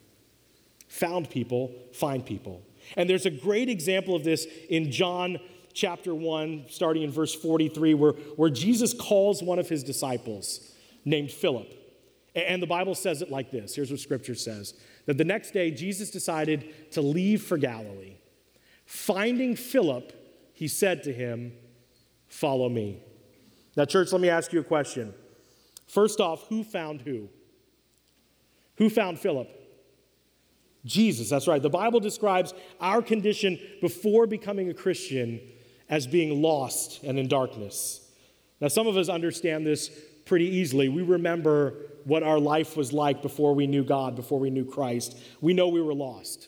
[0.89, 2.61] Found people find people.
[2.97, 5.39] And there's a great example of this in John
[5.73, 10.73] chapter 1, starting in verse 43, where, where Jesus calls one of his disciples
[11.05, 11.73] named Philip.
[12.35, 14.73] And the Bible says it like this here's what scripture says
[15.05, 18.15] that the next day Jesus decided to leave for Galilee.
[18.85, 20.13] Finding Philip,
[20.53, 21.53] he said to him,
[22.27, 23.01] Follow me.
[23.77, 25.13] Now, church, let me ask you a question.
[25.87, 27.29] First off, who found who?
[28.77, 29.49] Who found Philip?
[30.85, 31.61] Jesus, that's right.
[31.61, 35.39] The Bible describes our condition before becoming a Christian
[35.89, 38.01] as being lost and in darkness.
[38.61, 39.89] Now, some of us understand this
[40.25, 40.89] pretty easily.
[40.89, 45.17] We remember what our life was like before we knew God, before we knew Christ.
[45.41, 46.47] We know we were lost.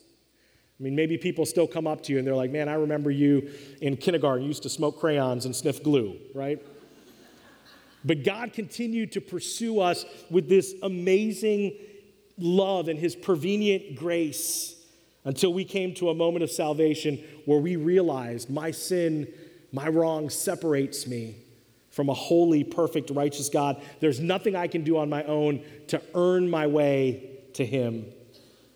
[0.79, 3.09] I mean, maybe people still come up to you and they're like, man, I remember
[3.09, 3.49] you
[3.81, 6.63] in kindergarten, you used to smoke crayons and sniff glue, right?
[8.05, 11.75] But God continued to pursue us with this amazing
[12.37, 14.75] love and his prevenient grace
[15.25, 19.27] until we came to a moment of salvation where we realized my sin,
[19.71, 21.37] my wrong separates me
[21.97, 23.81] from a holy, perfect, righteous God.
[24.01, 28.05] There's nothing I can do on my own to earn my way to Him.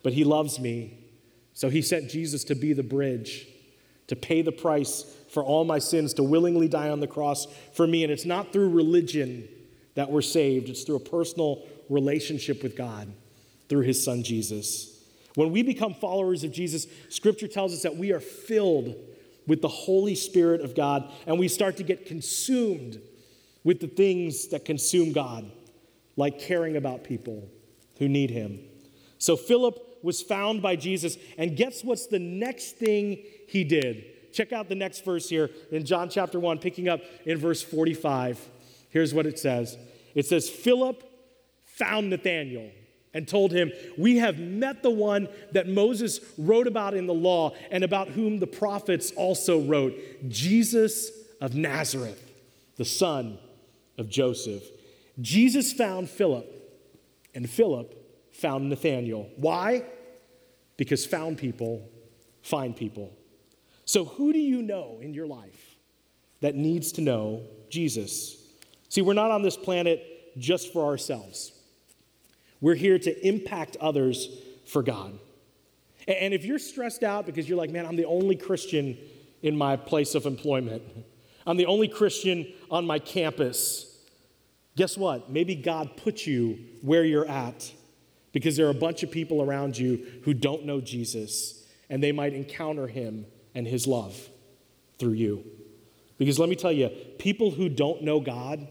[0.02, 0.98] But He loves me.
[1.54, 3.48] So He sent Jesus to be the bridge,
[4.08, 7.86] to pay the price for all my sins, to willingly die on the cross for
[7.86, 8.04] me.
[8.04, 9.48] And it's not through religion
[9.94, 13.14] that we're saved, it's through a personal relationship with God
[13.70, 15.00] through His Son Jesus.
[15.36, 18.96] When we become followers of Jesus, Scripture tells us that we are filled
[19.46, 23.00] with the Holy Spirit of God and we start to get consumed
[23.63, 25.50] with the things that consume God,
[26.15, 27.50] like caring about people
[27.97, 28.60] who need Him.
[29.17, 34.34] So Philip was found by Jesus, and guess what's the next thing he did?
[34.34, 38.39] Check out the next verse here in John chapter 1, picking up in verse 45.
[38.89, 39.78] Here's what it says
[40.15, 41.04] It says, Philip
[41.65, 42.71] found Nathanael
[43.13, 47.54] and told him, We have met the one that Moses wrote about in the law
[47.69, 49.93] and about whom the prophets also wrote,
[50.30, 52.32] Jesus of Nazareth,
[52.78, 53.38] the son
[53.97, 54.63] of Joseph.
[55.19, 56.45] Jesus found Philip,
[57.34, 57.95] and Philip
[58.32, 59.30] found Nathanael.
[59.36, 59.84] Why?
[60.77, 61.88] Because found people
[62.41, 63.13] find people.
[63.86, 65.75] So, who do you know in your life
[66.39, 68.38] that needs to know Jesus?
[68.89, 71.51] See, we're not on this planet just for ourselves.
[72.62, 74.30] We're here to impact others
[74.65, 75.17] for God.
[76.08, 78.97] And if you're stressed out because you're like, man, I'm the only Christian
[79.41, 80.84] in my place of employment,
[81.45, 83.97] I'm the only Christian on my campus,
[84.75, 85.30] guess what?
[85.30, 87.71] Maybe God put you where you're at
[88.32, 92.12] because there are a bunch of people around you who don't know Jesus and they
[92.12, 94.17] might encounter him and his love
[94.97, 95.43] through you.
[96.17, 98.67] Because let me tell you, people who don't know God,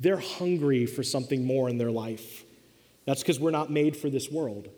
[0.00, 2.44] they're hungry for something more in their life.
[3.04, 4.68] That's because we're not made for this world,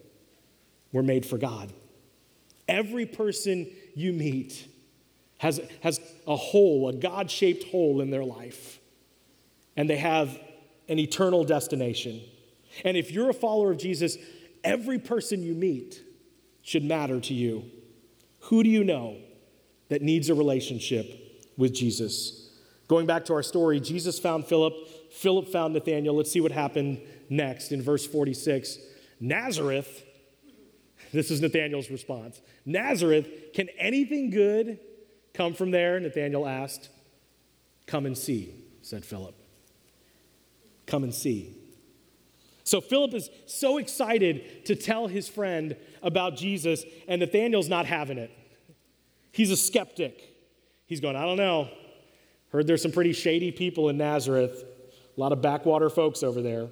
[0.93, 1.73] we're made for God.
[2.67, 4.69] Every person you meet
[5.39, 5.99] has, has
[6.29, 8.79] a hole, a God shaped hole in their life,
[9.77, 10.39] and they have
[10.89, 12.21] an eternal destination.
[12.85, 14.19] And if you're a follower of Jesus,
[14.63, 16.03] every person you meet
[16.63, 17.65] should matter to you.
[18.41, 19.17] Who do you know
[19.89, 22.51] that needs a relationship with Jesus?
[22.89, 24.75] Going back to our story, Jesus found Philip,
[25.11, 26.15] Philip found Nathanael.
[26.15, 28.79] Let's see what happened next in verse 46
[29.21, 30.05] Nazareth,
[31.13, 34.79] this is Nathanael's response Nazareth, can anything good
[35.39, 36.01] come from there?
[36.01, 36.91] Nathanael asked.
[37.87, 39.37] Come and see, said Philip.
[40.87, 41.55] Come and see.
[42.65, 48.19] So Philip is so excited to tell his friend about Jesus, and Nathanael's not having
[48.19, 48.31] it.
[49.31, 50.21] He's a skeptic.
[50.87, 51.69] He's going, I don't know.
[52.51, 54.65] Heard there's some pretty shady people in Nazareth,
[55.17, 56.69] a lot of backwater folks over there.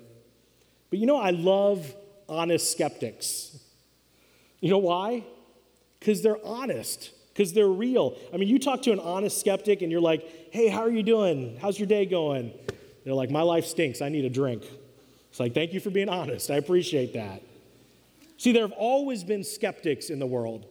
[0.90, 1.94] But you know, I love
[2.28, 3.56] honest skeptics.
[4.60, 5.24] You know why?
[6.00, 8.16] Because they're honest, because they're real.
[8.32, 11.02] I mean, you talk to an honest skeptic and you're like, hey, how are you
[11.02, 11.58] doing?
[11.60, 12.50] How's your day going?
[13.04, 14.00] They're like, my life stinks.
[14.00, 14.64] I need a drink.
[15.28, 16.50] It's like, thank you for being honest.
[16.50, 17.42] I appreciate that.
[18.38, 20.64] See, there have always been skeptics in the world.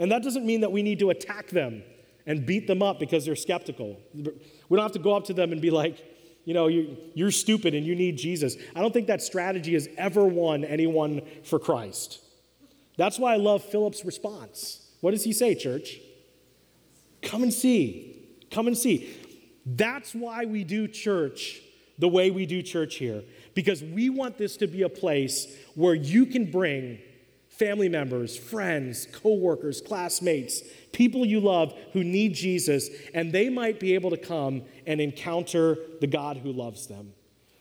[0.00, 1.84] And that doesn't mean that we need to attack them
[2.26, 4.00] and beat them up because they're skeptical.
[4.12, 6.04] We don't have to go up to them and be like,
[6.44, 8.56] you know, you, you're stupid and you need Jesus.
[8.74, 12.20] I don't think that strategy has ever won anyone for Christ.
[12.96, 14.79] That's why I love Philip's response.
[15.00, 15.98] What does he say, church?
[17.22, 18.28] Come and see.
[18.50, 19.14] Come and see.
[19.66, 21.60] That's why we do church
[21.98, 23.22] the way we do church here,
[23.54, 26.98] because we want this to be a place where you can bring
[27.48, 33.94] family members, friends, coworkers, classmates, people you love who need Jesus, and they might be
[33.94, 37.12] able to come and encounter the God who loves them.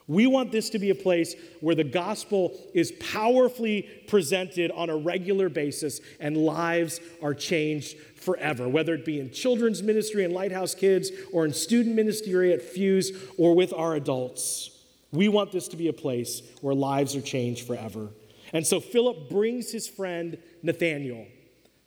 [0.10, 4.98] We want this to be a place where the gospel is powerfully presented on a
[4.98, 10.74] regular basis and lives are changed forever, whether it be in children's ministry and Lighthouse
[10.74, 14.72] Kids or in student ministry at Fuse or with our adults.
[15.12, 18.10] We want this to be a place where lives are changed forever.
[18.52, 21.28] And so Philip brings his friend Nathaniel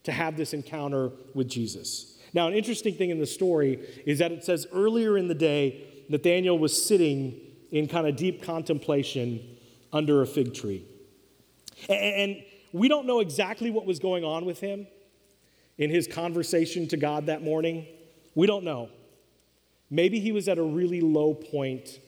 [0.04, 2.18] to have this encounter with Jesus.
[2.32, 6.04] Now, an interesting thing in the story is that it says earlier in the day,
[6.08, 7.40] Nathaniel was sitting
[7.72, 9.40] in kind of deep contemplation
[9.92, 10.85] under a fig tree.
[11.88, 12.37] And
[12.72, 14.87] we don't know exactly what was going on with him
[15.78, 17.87] in his conversation to God that morning.
[18.35, 18.90] We don't know.
[19.90, 21.98] Maybe he was at a really low point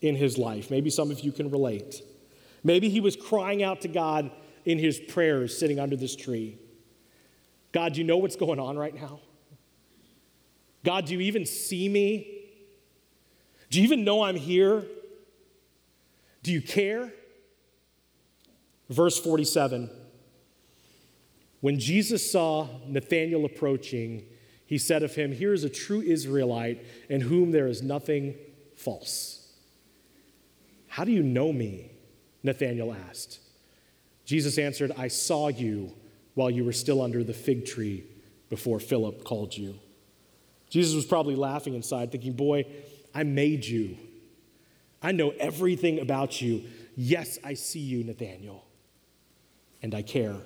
[0.00, 0.70] in his life.
[0.70, 2.02] Maybe some of you can relate.
[2.62, 4.30] Maybe he was crying out to God
[4.64, 6.58] in his prayers sitting under this tree.
[7.72, 9.20] God, do you know what's going on right now?
[10.84, 12.44] God, do you even see me?
[13.70, 14.84] Do you even know I'm here?
[16.44, 17.10] Do you care?
[18.90, 19.90] Verse 47
[21.60, 24.24] When Jesus saw Nathanael approaching,
[24.66, 28.34] he said of him, Here is a true Israelite in whom there is nothing
[28.76, 29.52] false.
[30.88, 31.90] How do you know me?
[32.42, 33.40] Nathanael asked.
[34.26, 35.92] Jesus answered, I saw you
[36.34, 38.04] while you were still under the fig tree
[38.50, 39.78] before Philip called you.
[40.68, 42.66] Jesus was probably laughing inside, thinking, Boy,
[43.14, 43.96] I made you.
[45.04, 46.62] I know everything about you.
[46.96, 48.64] Yes, I see you, Nathaniel,
[49.82, 50.36] and I care.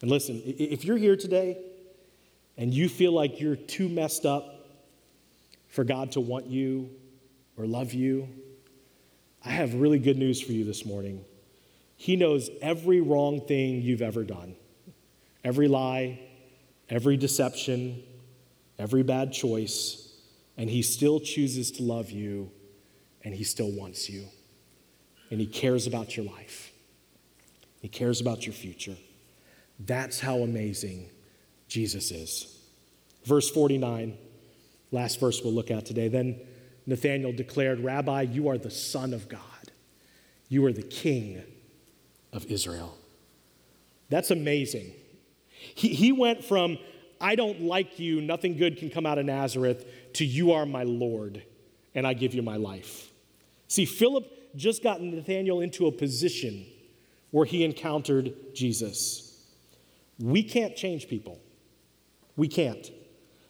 [0.00, 1.58] And listen, if you're here today
[2.56, 4.54] and you feel like you're too messed up
[5.68, 6.88] for God to want you
[7.58, 8.28] or love you,
[9.44, 11.24] I have really good news for you this morning.
[11.96, 14.56] He knows every wrong thing you've ever done,
[15.44, 16.20] every lie,
[16.88, 18.02] every deception,
[18.78, 20.10] every bad choice,
[20.56, 22.50] and He still chooses to love you,
[23.24, 24.24] and He still wants you,
[25.30, 26.72] and He cares about your life.
[27.80, 28.96] He cares about your future.
[29.78, 31.10] That's how amazing
[31.68, 32.58] Jesus is.
[33.24, 34.16] Verse 49,
[34.90, 36.08] last verse we'll look at today.
[36.08, 36.40] Then
[36.86, 39.42] Nathanael declared, Rabbi, you are the Son of God.
[40.48, 41.42] You are the King
[42.32, 42.96] of Israel.
[44.08, 44.92] That's amazing.
[45.50, 46.78] He, he went from,
[47.20, 50.84] I don't like you, nothing good can come out of Nazareth, to you are my
[50.84, 51.42] Lord,
[51.94, 53.07] and I give you my life.
[53.68, 56.66] See, Philip just got Nathanael into a position
[57.30, 59.44] where he encountered Jesus.
[60.18, 61.38] We can't change people.
[62.36, 62.90] We can't.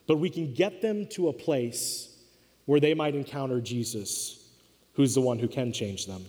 [0.07, 2.17] But we can get them to a place
[2.65, 4.49] where they might encounter Jesus,
[4.93, 6.25] who's the one who can change them.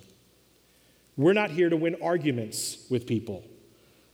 [1.17, 3.45] We're not here to win arguments with people.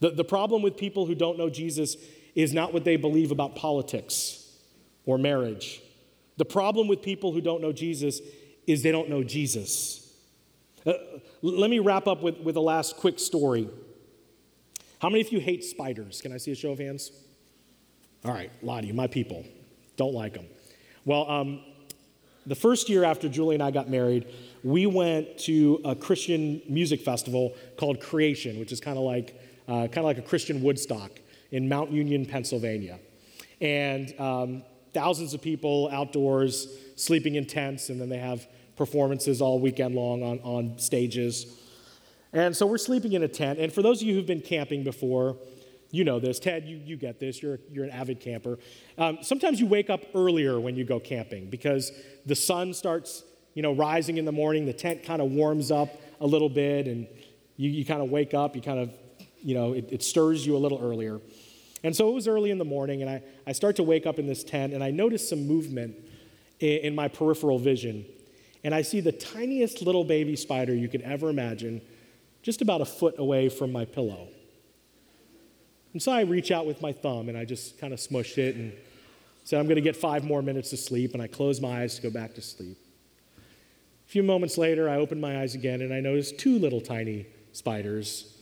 [0.00, 1.96] The, the problem with people who don't know Jesus
[2.34, 4.50] is not what they believe about politics
[5.04, 5.80] or marriage.
[6.36, 8.20] The problem with people who don't know Jesus
[8.66, 10.12] is they don't know Jesus.
[10.84, 10.92] Uh,
[11.42, 13.68] let me wrap up with, with a last quick story.
[15.00, 16.20] How many of you hate spiders?
[16.20, 17.10] Can I see a show of hands?
[18.24, 19.44] All right, a lot of you, my people,
[19.96, 20.46] don't like them.
[21.04, 21.60] Well, um,
[22.46, 24.26] the first year after Julie and I got married,
[24.62, 29.86] we went to a Christian music festival called Creation, which is kind of like uh,
[29.88, 31.10] kind of like a Christian Woodstock
[31.50, 32.98] in Mount Union, Pennsylvania,
[33.60, 34.62] and um,
[34.94, 38.46] thousands of people outdoors sleeping in tents, and then they have
[38.76, 41.46] performances all weekend long on, on stages.
[42.32, 43.58] And so we're sleeping in a tent.
[43.58, 45.36] And for those of you who've been camping before,
[45.90, 46.38] you know this.
[46.38, 47.42] Ted, you, you get this.
[47.42, 48.58] You're, you're an avid camper.
[48.98, 51.92] Um, sometimes you wake up earlier when you go camping because
[52.26, 53.22] the sun starts,
[53.54, 54.66] you know, rising in the morning.
[54.66, 55.88] The tent kind of warms up
[56.20, 57.06] a little bit, and
[57.56, 58.56] you, you kind of wake up.
[58.56, 58.90] You kind of,
[59.40, 61.20] you know, it, it stirs you a little earlier.
[61.84, 64.18] And so it was early in the morning, and I, I start to wake up
[64.18, 65.94] in this tent, and I notice some movement
[66.58, 68.04] in, in my peripheral vision.
[68.66, 71.80] And I see the tiniest little baby spider you could ever imagine,
[72.42, 74.26] just about a foot away from my pillow.
[75.92, 78.56] And so I reach out with my thumb and I just kind of smush it
[78.56, 78.72] and
[79.44, 81.14] said, I'm going to get five more minutes of sleep.
[81.14, 82.76] And I close my eyes to go back to sleep.
[83.38, 87.26] A few moments later, I open my eyes again and I notice two little tiny
[87.52, 88.36] spiders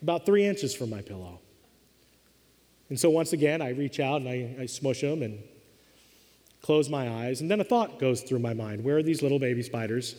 [0.00, 1.40] about three inches from my pillow.
[2.90, 5.42] And so once again, I reach out and I, I smush them and
[6.64, 7.42] close my eyes.
[7.42, 10.16] And then a thought goes through my mind where are these little baby spiders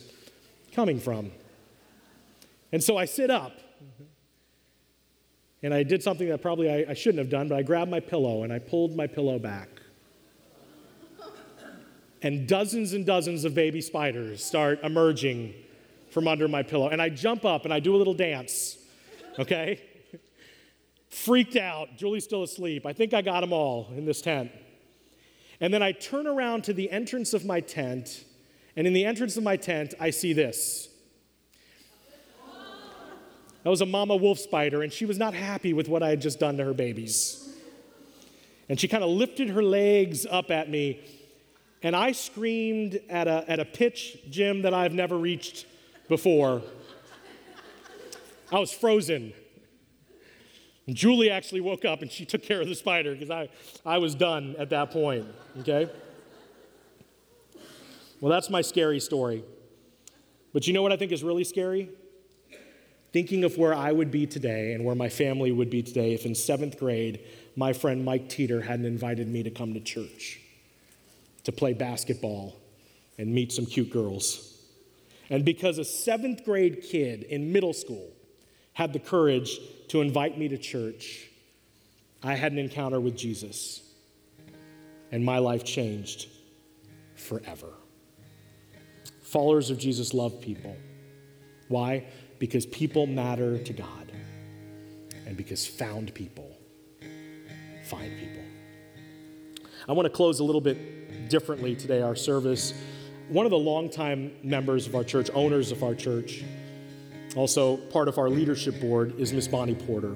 [0.72, 1.32] coming from?
[2.70, 3.58] And so I sit up.
[5.64, 7.98] And I did something that probably I, I shouldn't have done, but I grabbed my
[7.98, 9.68] pillow and I pulled my pillow back.
[12.22, 15.52] And dozens and dozens of baby spiders start emerging
[16.10, 16.90] from under my pillow.
[16.90, 18.78] And I jump up and I do a little dance,
[19.40, 19.82] okay?
[21.08, 21.96] Freaked out.
[21.96, 22.86] Julie's still asleep.
[22.86, 24.52] I think I got them all in this tent.
[25.60, 28.24] And then I turn around to the entrance of my tent,
[28.76, 30.88] and in the entrance of my tent, I see this.
[33.62, 36.20] That was a mama wolf spider, and she was not happy with what I had
[36.20, 37.48] just done to her babies.
[38.68, 41.00] And she kind of lifted her legs up at me,
[41.82, 45.66] and I screamed at a, at a pitch, Jim, that I've never reached
[46.08, 46.62] before.
[48.52, 49.32] I was frozen.
[50.86, 53.48] And Julie actually woke up and she took care of the spider because I,
[53.84, 55.26] I was done at that point,
[55.60, 55.90] okay?
[58.20, 59.42] Well, that's my scary story.
[60.52, 61.90] But you know what I think is really scary?
[63.12, 66.24] Thinking of where I would be today and where my family would be today if
[66.24, 67.20] in seventh grade
[67.56, 70.40] my friend Mike Teeter hadn't invited me to come to church
[71.44, 72.56] to play basketball
[73.18, 74.62] and meet some cute girls.
[75.30, 78.10] And because a seventh grade kid in middle school
[78.74, 79.58] had the courage
[79.88, 81.28] to invite me to church,
[82.22, 83.82] I had an encounter with Jesus,
[85.12, 86.28] and my life changed
[87.14, 87.68] forever.
[89.22, 90.76] Followers of Jesus love people.
[91.68, 92.06] Why?
[92.38, 94.12] Because people matter to God,
[95.26, 96.56] and because found people
[97.86, 98.42] find people.
[99.88, 102.74] I want to close a little bit differently today, our service.
[103.28, 106.44] One of the longtime members of our church, owners of our church,
[107.36, 110.14] also, part of our leadership board is Miss Bonnie Porter.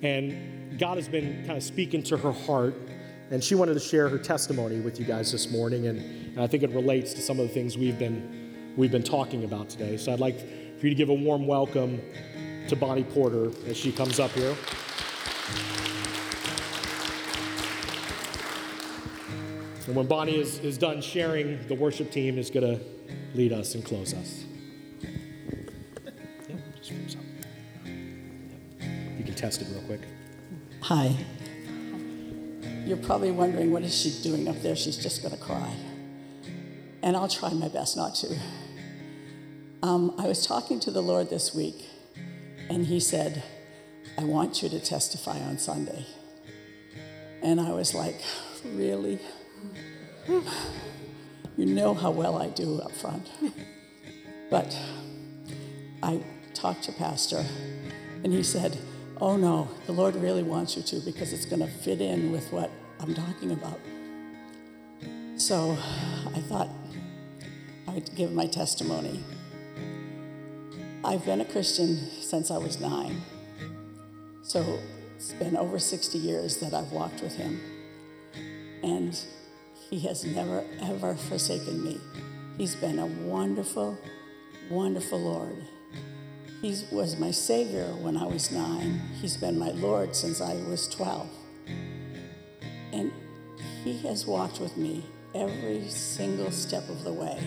[0.00, 2.76] And God has been kind of speaking to her heart,
[3.32, 5.88] and she wanted to share her testimony with you guys this morning.
[5.88, 9.02] And, and I think it relates to some of the things we've been, we've been
[9.02, 9.96] talking about today.
[9.96, 10.38] So I'd like
[10.78, 12.00] for you to give a warm welcome
[12.68, 14.56] to Bonnie Porter as she comes up here.
[19.88, 22.84] And when Bonnie is, is done sharing, the worship team is going to
[23.34, 24.44] lead us and close us.
[29.40, 30.00] Test it real quick.
[30.82, 31.16] Hi.
[32.84, 34.76] You're probably wondering what is she doing up there?
[34.76, 35.74] She's just going to cry.
[37.02, 38.38] And I'll try my best not to.
[39.82, 41.86] Um, I was talking to the Lord this week,
[42.68, 43.42] and He said,
[44.18, 46.04] I want you to testify on Sunday.
[47.42, 48.20] And I was like,
[48.74, 49.18] Really?
[50.28, 53.26] You know how well I do up front.
[54.50, 54.76] But
[56.02, 56.22] I
[56.52, 57.44] talked to Pastor,
[58.22, 58.76] and he said,
[59.20, 62.52] oh no, the Lord really wants you to because it's going to fit in with
[62.52, 63.78] what I'm talking about.
[65.36, 65.76] So
[66.34, 66.68] I thought
[67.88, 69.22] I'd give my testimony.
[71.04, 73.22] I've been a Christian since I was nine.
[74.42, 74.78] So
[75.16, 77.60] it's been over 60 years that I've walked with him.
[78.82, 79.18] And
[79.88, 82.00] he has never, ever forsaken me.
[82.58, 83.98] He's been a wonderful,
[84.70, 85.56] wonderful Lord.
[86.60, 89.00] He was my Savior when I was nine.
[89.18, 91.26] He's been my Lord since I was 12.
[92.92, 93.10] And
[93.82, 97.42] He has walked with me every single step of the way.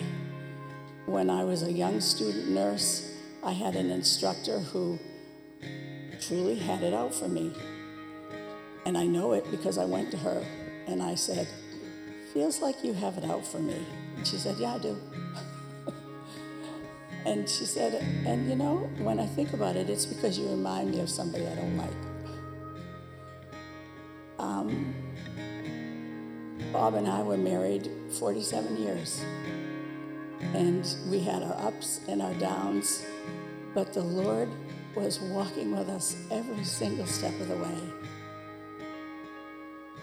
[1.06, 3.08] When I was a young student nurse,
[3.44, 4.98] I had an instructor who
[6.20, 7.52] truly had it out for me.
[8.84, 10.44] And I know it because I went to her
[10.88, 11.46] and I said,
[12.32, 13.78] Feels like you have it out for me.
[14.16, 15.00] And she said, Yeah, I do.
[17.24, 17.94] And she said,
[18.26, 21.46] and you know, when I think about it, it's because you remind me of somebody
[21.46, 21.90] I don't like.
[24.38, 24.94] Um,
[26.72, 29.24] Bob and I were married 47 years.
[30.54, 33.06] And we had our ups and our downs,
[33.74, 34.50] but the Lord
[34.94, 37.78] was walking with us every single step of the way.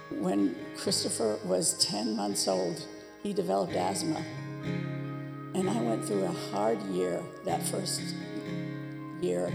[0.09, 2.85] When Christopher was 10 months old,
[3.21, 4.23] he developed asthma.
[5.53, 8.01] And I went through a hard year that first
[9.21, 9.51] year,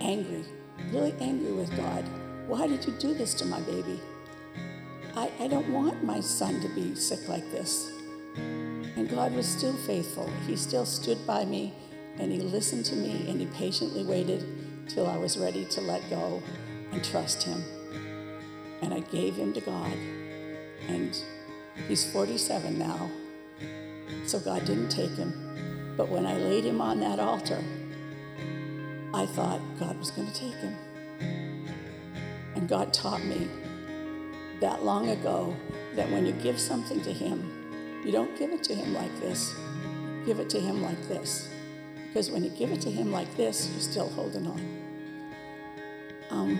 [0.00, 0.44] angry,
[0.90, 2.04] really angry with God.
[2.46, 4.00] Why did you do this to my baby?
[5.14, 7.90] I, I don't want my son to be sick like this.
[8.36, 10.30] And God was still faithful.
[10.46, 11.74] He still stood by me
[12.18, 16.08] and He listened to me and He patiently waited till I was ready to let
[16.08, 16.42] go
[16.92, 17.62] and trust Him.
[18.82, 19.92] And I gave Him to God.
[20.88, 21.16] And
[21.88, 23.10] He's 47 now.
[24.26, 25.94] So God didn't take him.
[25.96, 27.62] But when I laid him on that altar,
[29.14, 30.76] I thought God was going to take him.
[32.54, 33.48] And God taught me
[34.60, 35.54] that long ago
[35.94, 39.54] that when you give something to Him, you don't give it to Him like this,
[40.24, 41.48] give it to Him like this.
[42.06, 44.82] Because when you give it to Him like this, you're still holding on.
[46.30, 46.58] Um,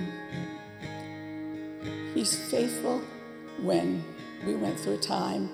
[2.14, 3.02] he's faithful
[3.60, 4.04] when
[4.46, 5.50] we went through a time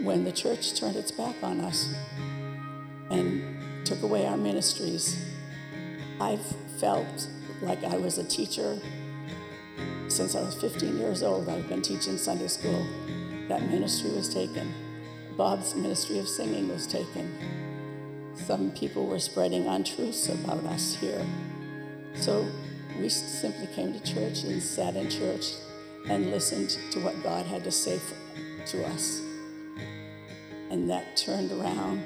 [0.00, 1.94] when the church turned its back on us
[3.10, 5.24] and took away our ministries.
[6.20, 6.44] I've
[6.80, 7.28] felt
[7.62, 8.78] like I was a teacher
[10.08, 11.48] since I was 15 years old.
[11.48, 12.86] I've been teaching Sunday school.
[13.48, 14.72] That ministry was taken.
[15.36, 17.32] Bob's ministry of singing was taken.
[18.34, 21.24] Some people were spreading untruths about us here.
[22.14, 22.46] So
[22.98, 25.52] we simply came to church and sat in church
[26.08, 28.00] and listened to what God had to say
[28.66, 29.22] to us.
[30.70, 32.02] And that turned around.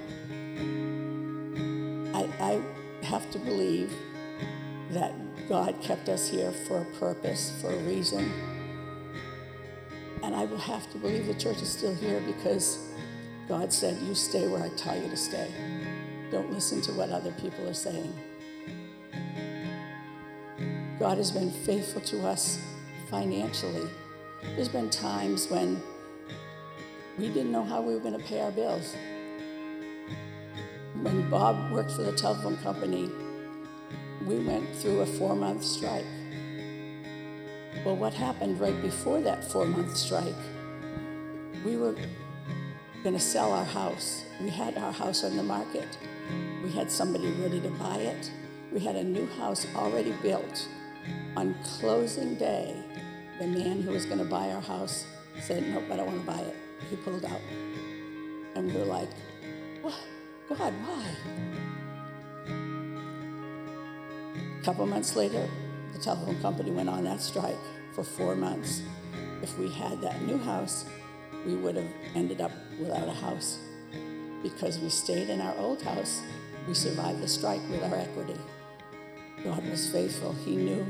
[2.15, 3.93] I, I have to believe
[4.91, 5.13] that
[5.49, 8.31] God kept us here for a purpose, for a reason.
[10.23, 12.79] And I will have to believe the church is still here because
[13.49, 15.51] God said, You stay where I tell you to stay.
[16.31, 18.15] Don't listen to what other people are saying.
[20.99, 22.65] God has been faithful to us
[23.11, 23.89] financially.
[24.55, 25.83] There's been times when
[27.19, 28.97] we didn't know how we were going to pay our bills.
[30.95, 33.11] When Bob worked for the telephone company,
[34.27, 36.05] we went through a four month strike.
[37.85, 40.35] Well, what happened right before that four month strike?
[41.65, 41.95] We were
[43.03, 44.25] going to sell our house.
[44.41, 45.99] We had our house on the market.
[46.63, 48.31] We had somebody ready to buy it.
[48.73, 50.69] We had a new house already built.
[51.37, 52.77] On closing day,
[53.41, 55.05] the man who was going to buy our house
[55.41, 56.62] said, Nope, I don't want to buy it.
[56.91, 57.41] He pulled out.
[58.55, 59.09] And we were like,
[59.83, 59.95] What?
[60.49, 61.07] God, why?
[64.61, 65.49] A couple months later,
[65.93, 67.57] the telephone company went on that strike
[67.95, 68.83] for four months.
[69.43, 70.85] If we had that new house,
[71.47, 73.59] we would have ended up without a house.
[74.43, 76.21] Because we stayed in our old house,
[76.69, 78.39] we survived the strike with our equity.
[79.45, 80.33] God was faithful.
[80.45, 80.87] He knew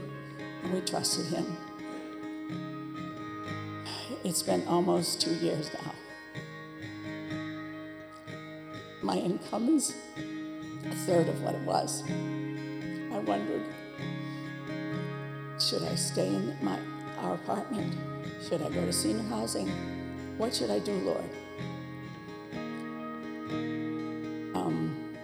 [0.62, 1.56] and we trusted him.
[4.24, 5.92] It's been almost two years now.
[9.02, 9.96] My income is
[10.86, 12.04] a third of what it was.
[12.08, 13.64] I wondered,
[15.58, 16.78] should I stay in my,
[17.18, 17.96] our apartment?
[18.48, 19.68] Should I go to senior housing?
[20.38, 21.30] What should I do, Lord?
[24.54, 25.16] Um,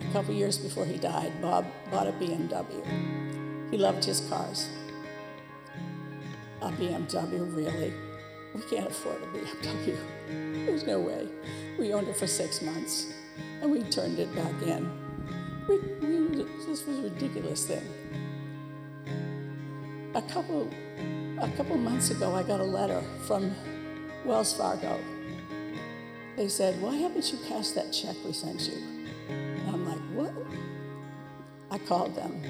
[0.00, 3.70] a couple years before he died, Bob bought a BMW.
[3.70, 4.70] He loved his cars.
[6.66, 7.92] A BMW, really?
[8.52, 9.96] We can't afford a BMW.
[10.66, 11.28] There's no way.
[11.78, 13.14] We owned it for six months,
[13.62, 14.90] and we turned it back in.
[15.68, 17.86] We, we, this was a ridiculous thing.
[20.16, 20.68] A couple,
[21.40, 23.54] a couple months ago, I got a letter from
[24.24, 24.98] Wells Fargo.
[26.36, 28.82] They said, "Why haven't you cashed that check we sent you?"
[29.28, 30.32] And I'm like, "What?"
[31.70, 32.42] I called them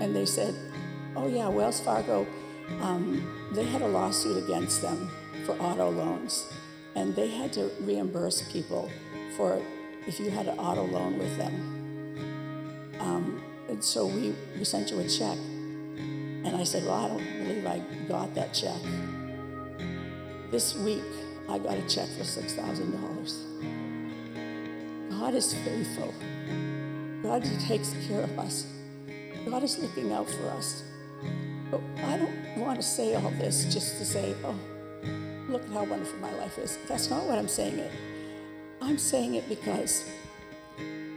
[0.00, 0.54] and they said,
[1.14, 2.26] oh, yeah, Wells Fargo,
[2.80, 5.10] um, they had a lawsuit against them
[5.44, 6.46] for auto loans.
[6.94, 8.90] And they had to reimburse people
[9.36, 9.60] for
[10.06, 12.16] if you had an auto loan with them.
[13.00, 15.36] Um, and so we, we sent you a check.
[15.36, 18.80] And I said, Well, I don't believe I got that check.
[20.50, 21.04] This week,
[21.48, 25.10] I got a check for $6,000.
[25.10, 26.14] God is faithful.
[27.22, 28.66] God takes care of us.
[29.48, 30.82] God is looking out for us.
[31.70, 34.58] But I don't want to say all this just to say, oh,
[35.48, 36.78] look at how wonderful my life is.
[36.88, 37.92] That's not what I'm saying it.
[38.80, 40.04] I'm saying it because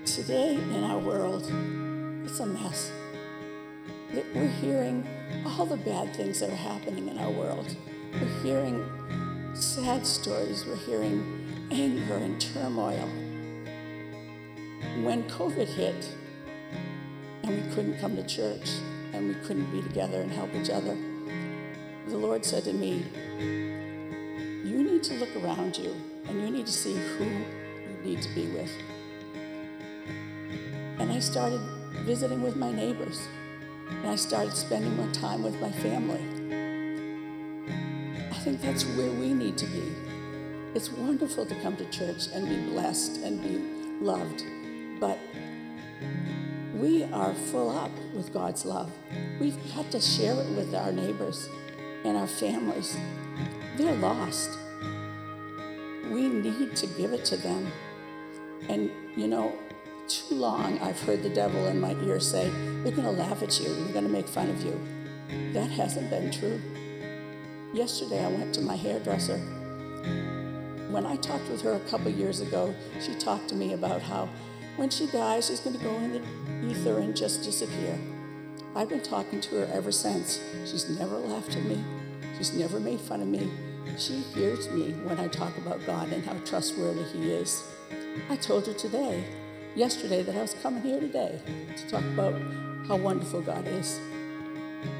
[0.05, 1.43] today in our world,
[2.25, 2.91] it's a mess.
[4.35, 5.07] We're hearing
[5.45, 7.75] all the bad things that are happening in our world.
[8.13, 8.85] We're hearing
[9.55, 10.65] sad stories.
[10.67, 13.09] We're hearing anger and turmoil.
[15.01, 16.09] When COVID hit,
[17.43, 18.69] and we couldn't come to church
[19.13, 20.97] and we couldn't be together and help each other.
[22.07, 23.05] The Lord said to me,
[23.39, 25.95] You need to look around you
[26.27, 28.71] and you need to see who you need to be with.
[30.99, 31.61] And I started
[32.05, 33.21] visiting with my neighbors
[33.89, 36.21] and I started spending more time with my family.
[38.31, 39.91] I think that's where we need to be.
[40.75, 44.43] It's wonderful to come to church and be blessed and be loved,
[44.99, 45.19] but
[46.83, 48.91] we are full up with God's love.
[49.39, 51.47] We've got to share it with our neighbors
[52.03, 52.97] and our families.
[53.77, 54.49] They're lost.
[56.11, 57.71] We need to give it to them.
[58.67, 59.57] And, you know,
[60.09, 63.61] too long I've heard the devil in my ear say, They're going to laugh at
[63.61, 64.77] you, they're going to make fun of you.
[65.53, 66.59] That hasn't been true.
[67.73, 69.37] Yesterday I went to my hairdresser.
[70.89, 74.27] When I talked with her a couple years ago, she talked to me about how
[74.77, 77.97] when she dies, she's going to go in the ether and just disappear.
[78.75, 80.39] I've been talking to her ever since.
[80.65, 81.83] She's never laughed at me.
[82.37, 83.51] She's never made fun of me.
[83.97, 87.63] She hears me when I talk about God and how trustworthy He is.
[88.29, 89.23] I told her today,
[89.75, 91.39] yesterday, that I was coming here today
[91.77, 92.33] to talk about
[92.87, 93.99] how wonderful God is.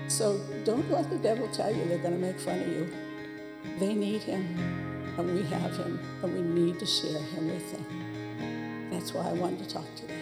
[0.07, 2.93] So don't let the devil tell you they're going to make fun of you.
[3.80, 4.45] They need him,
[5.17, 8.03] and we have him, and we need to share him with them.
[8.93, 10.13] That's why I wanted to talk today.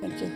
[0.00, 0.32] Thank you.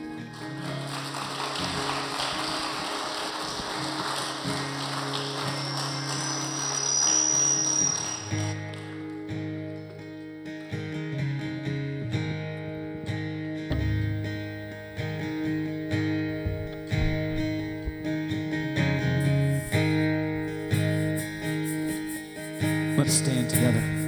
[23.73, 24.00] oh,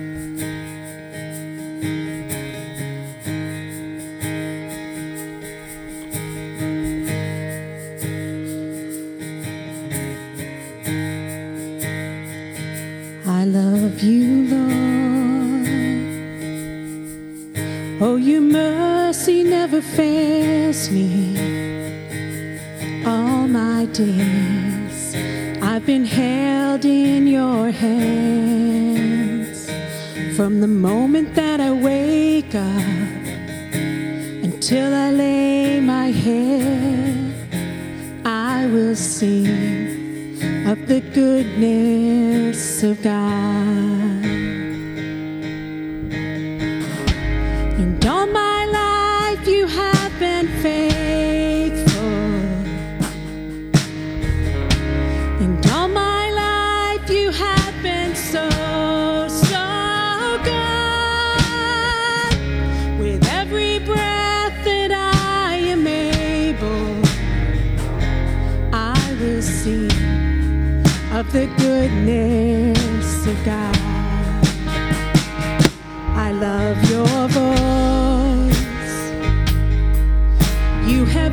[24.02, 24.28] I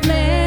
[0.06, 0.39] will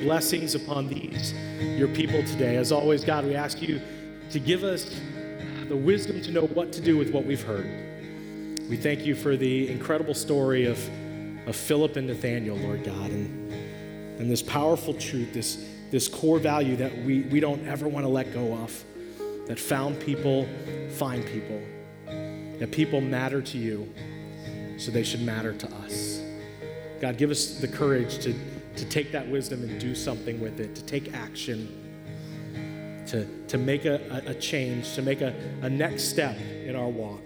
[0.00, 2.56] blessings upon these, your people today.
[2.56, 3.80] As always, God, we ask you
[4.30, 5.00] to give us
[5.68, 7.68] the wisdom to know what to do with what we've heard.
[8.68, 10.78] We thank you for the incredible story of,
[11.46, 13.52] of Philip and Nathaniel, Lord God, and,
[14.20, 18.08] and this powerful truth, this, this core value that we, we don't ever want to
[18.08, 18.84] let go of
[19.46, 20.46] that found people
[20.90, 21.60] find people,
[22.58, 23.92] that people matter to you,
[24.76, 26.22] so they should matter to us.
[27.00, 28.34] God, give us the courage to,
[28.80, 31.68] to take that wisdom and do something with it, to take action,
[33.06, 37.20] to, to make a, a change, to make a, a next step in our walk,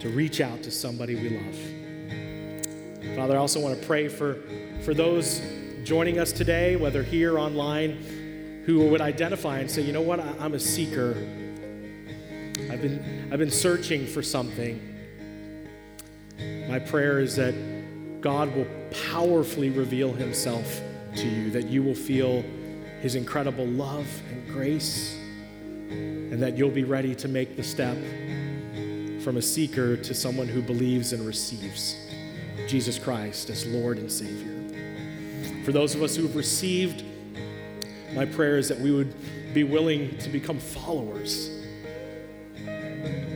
[0.00, 3.14] to reach out to somebody we love.
[3.14, 4.42] Father, I also want to pray for,
[4.82, 5.40] for those
[5.84, 10.54] joining us today, whether here online who would identify and say, you know what, I'm
[10.54, 11.10] a seeker.
[12.68, 14.80] I've been, I've been searching for something.
[16.68, 17.54] My prayer is that
[18.24, 18.66] God will
[19.10, 20.80] powerfully reveal himself
[21.14, 22.42] to you, that you will feel
[23.02, 25.14] his incredible love and grace,
[25.90, 27.98] and that you'll be ready to make the step
[29.22, 31.98] from a seeker to someone who believes and receives
[32.66, 34.54] Jesus Christ as Lord and Savior.
[35.62, 37.04] For those of us who've received
[38.14, 39.14] my prayer is that we would
[39.52, 41.50] be willing to become followers.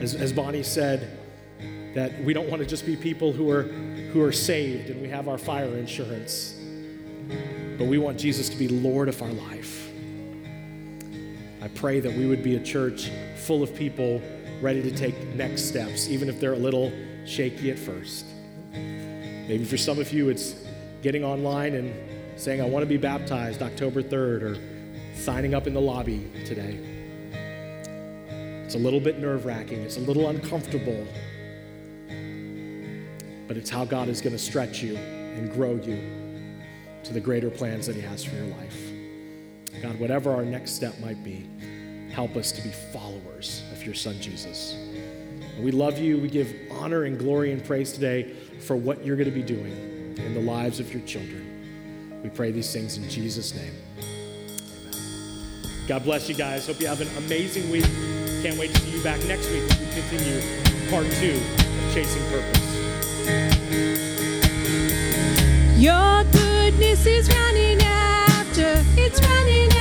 [0.00, 1.18] As, as Bonnie said,
[1.94, 3.64] that we don't want to just be people who are,
[4.12, 6.54] who are saved and we have our fire insurance,
[7.76, 9.90] but we want Jesus to be Lord of our life.
[11.60, 14.22] I pray that we would be a church full of people
[14.60, 16.92] ready to take next steps, even if they're a little
[17.26, 18.24] shaky at first.
[18.72, 20.54] Maybe for some of you, it's
[21.02, 21.94] getting online and
[22.40, 24.58] saying, I want to be baptized October 3rd or
[25.14, 26.78] signing up in the lobby today.
[28.64, 31.06] It's a little bit nerve wracking, it's a little uncomfortable,
[33.48, 35.98] but it's how God is going to stretch you and grow you
[37.02, 38.78] to the greater plans that He has for your life.
[39.82, 41.48] God, whatever our next step might be,
[42.12, 44.76] help us to be followers of your Son Jesus.
[45.58, 46.18] We love you.
[46.18, 50.16] We give honor and glory and praise today for what you're going to be doing
[50.18, 52.20] in the lives of your children.
[52.22, 53.72] We pray these things in Jesus' name.
[53.98, 54.18] Amen.
[55.86, 56.66] God bless you guys.
[56.66, 57.86] Hope you have an amazing week.
[58.42, 62.22] Can't wait to see you back next week as we continue part two of Chasing
[62.30, 62.57] Purpose.
[65.78, 69.77] Your goodness is running after, it's running after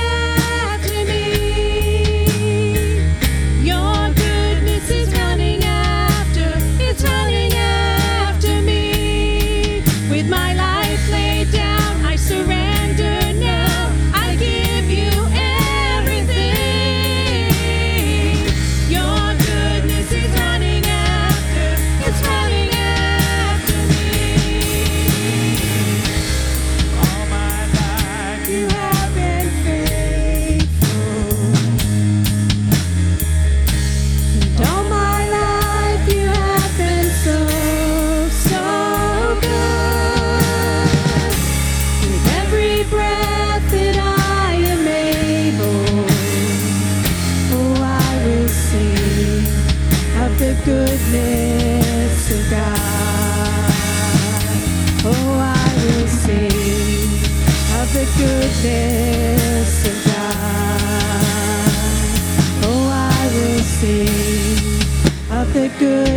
[65.78, 66.07] God.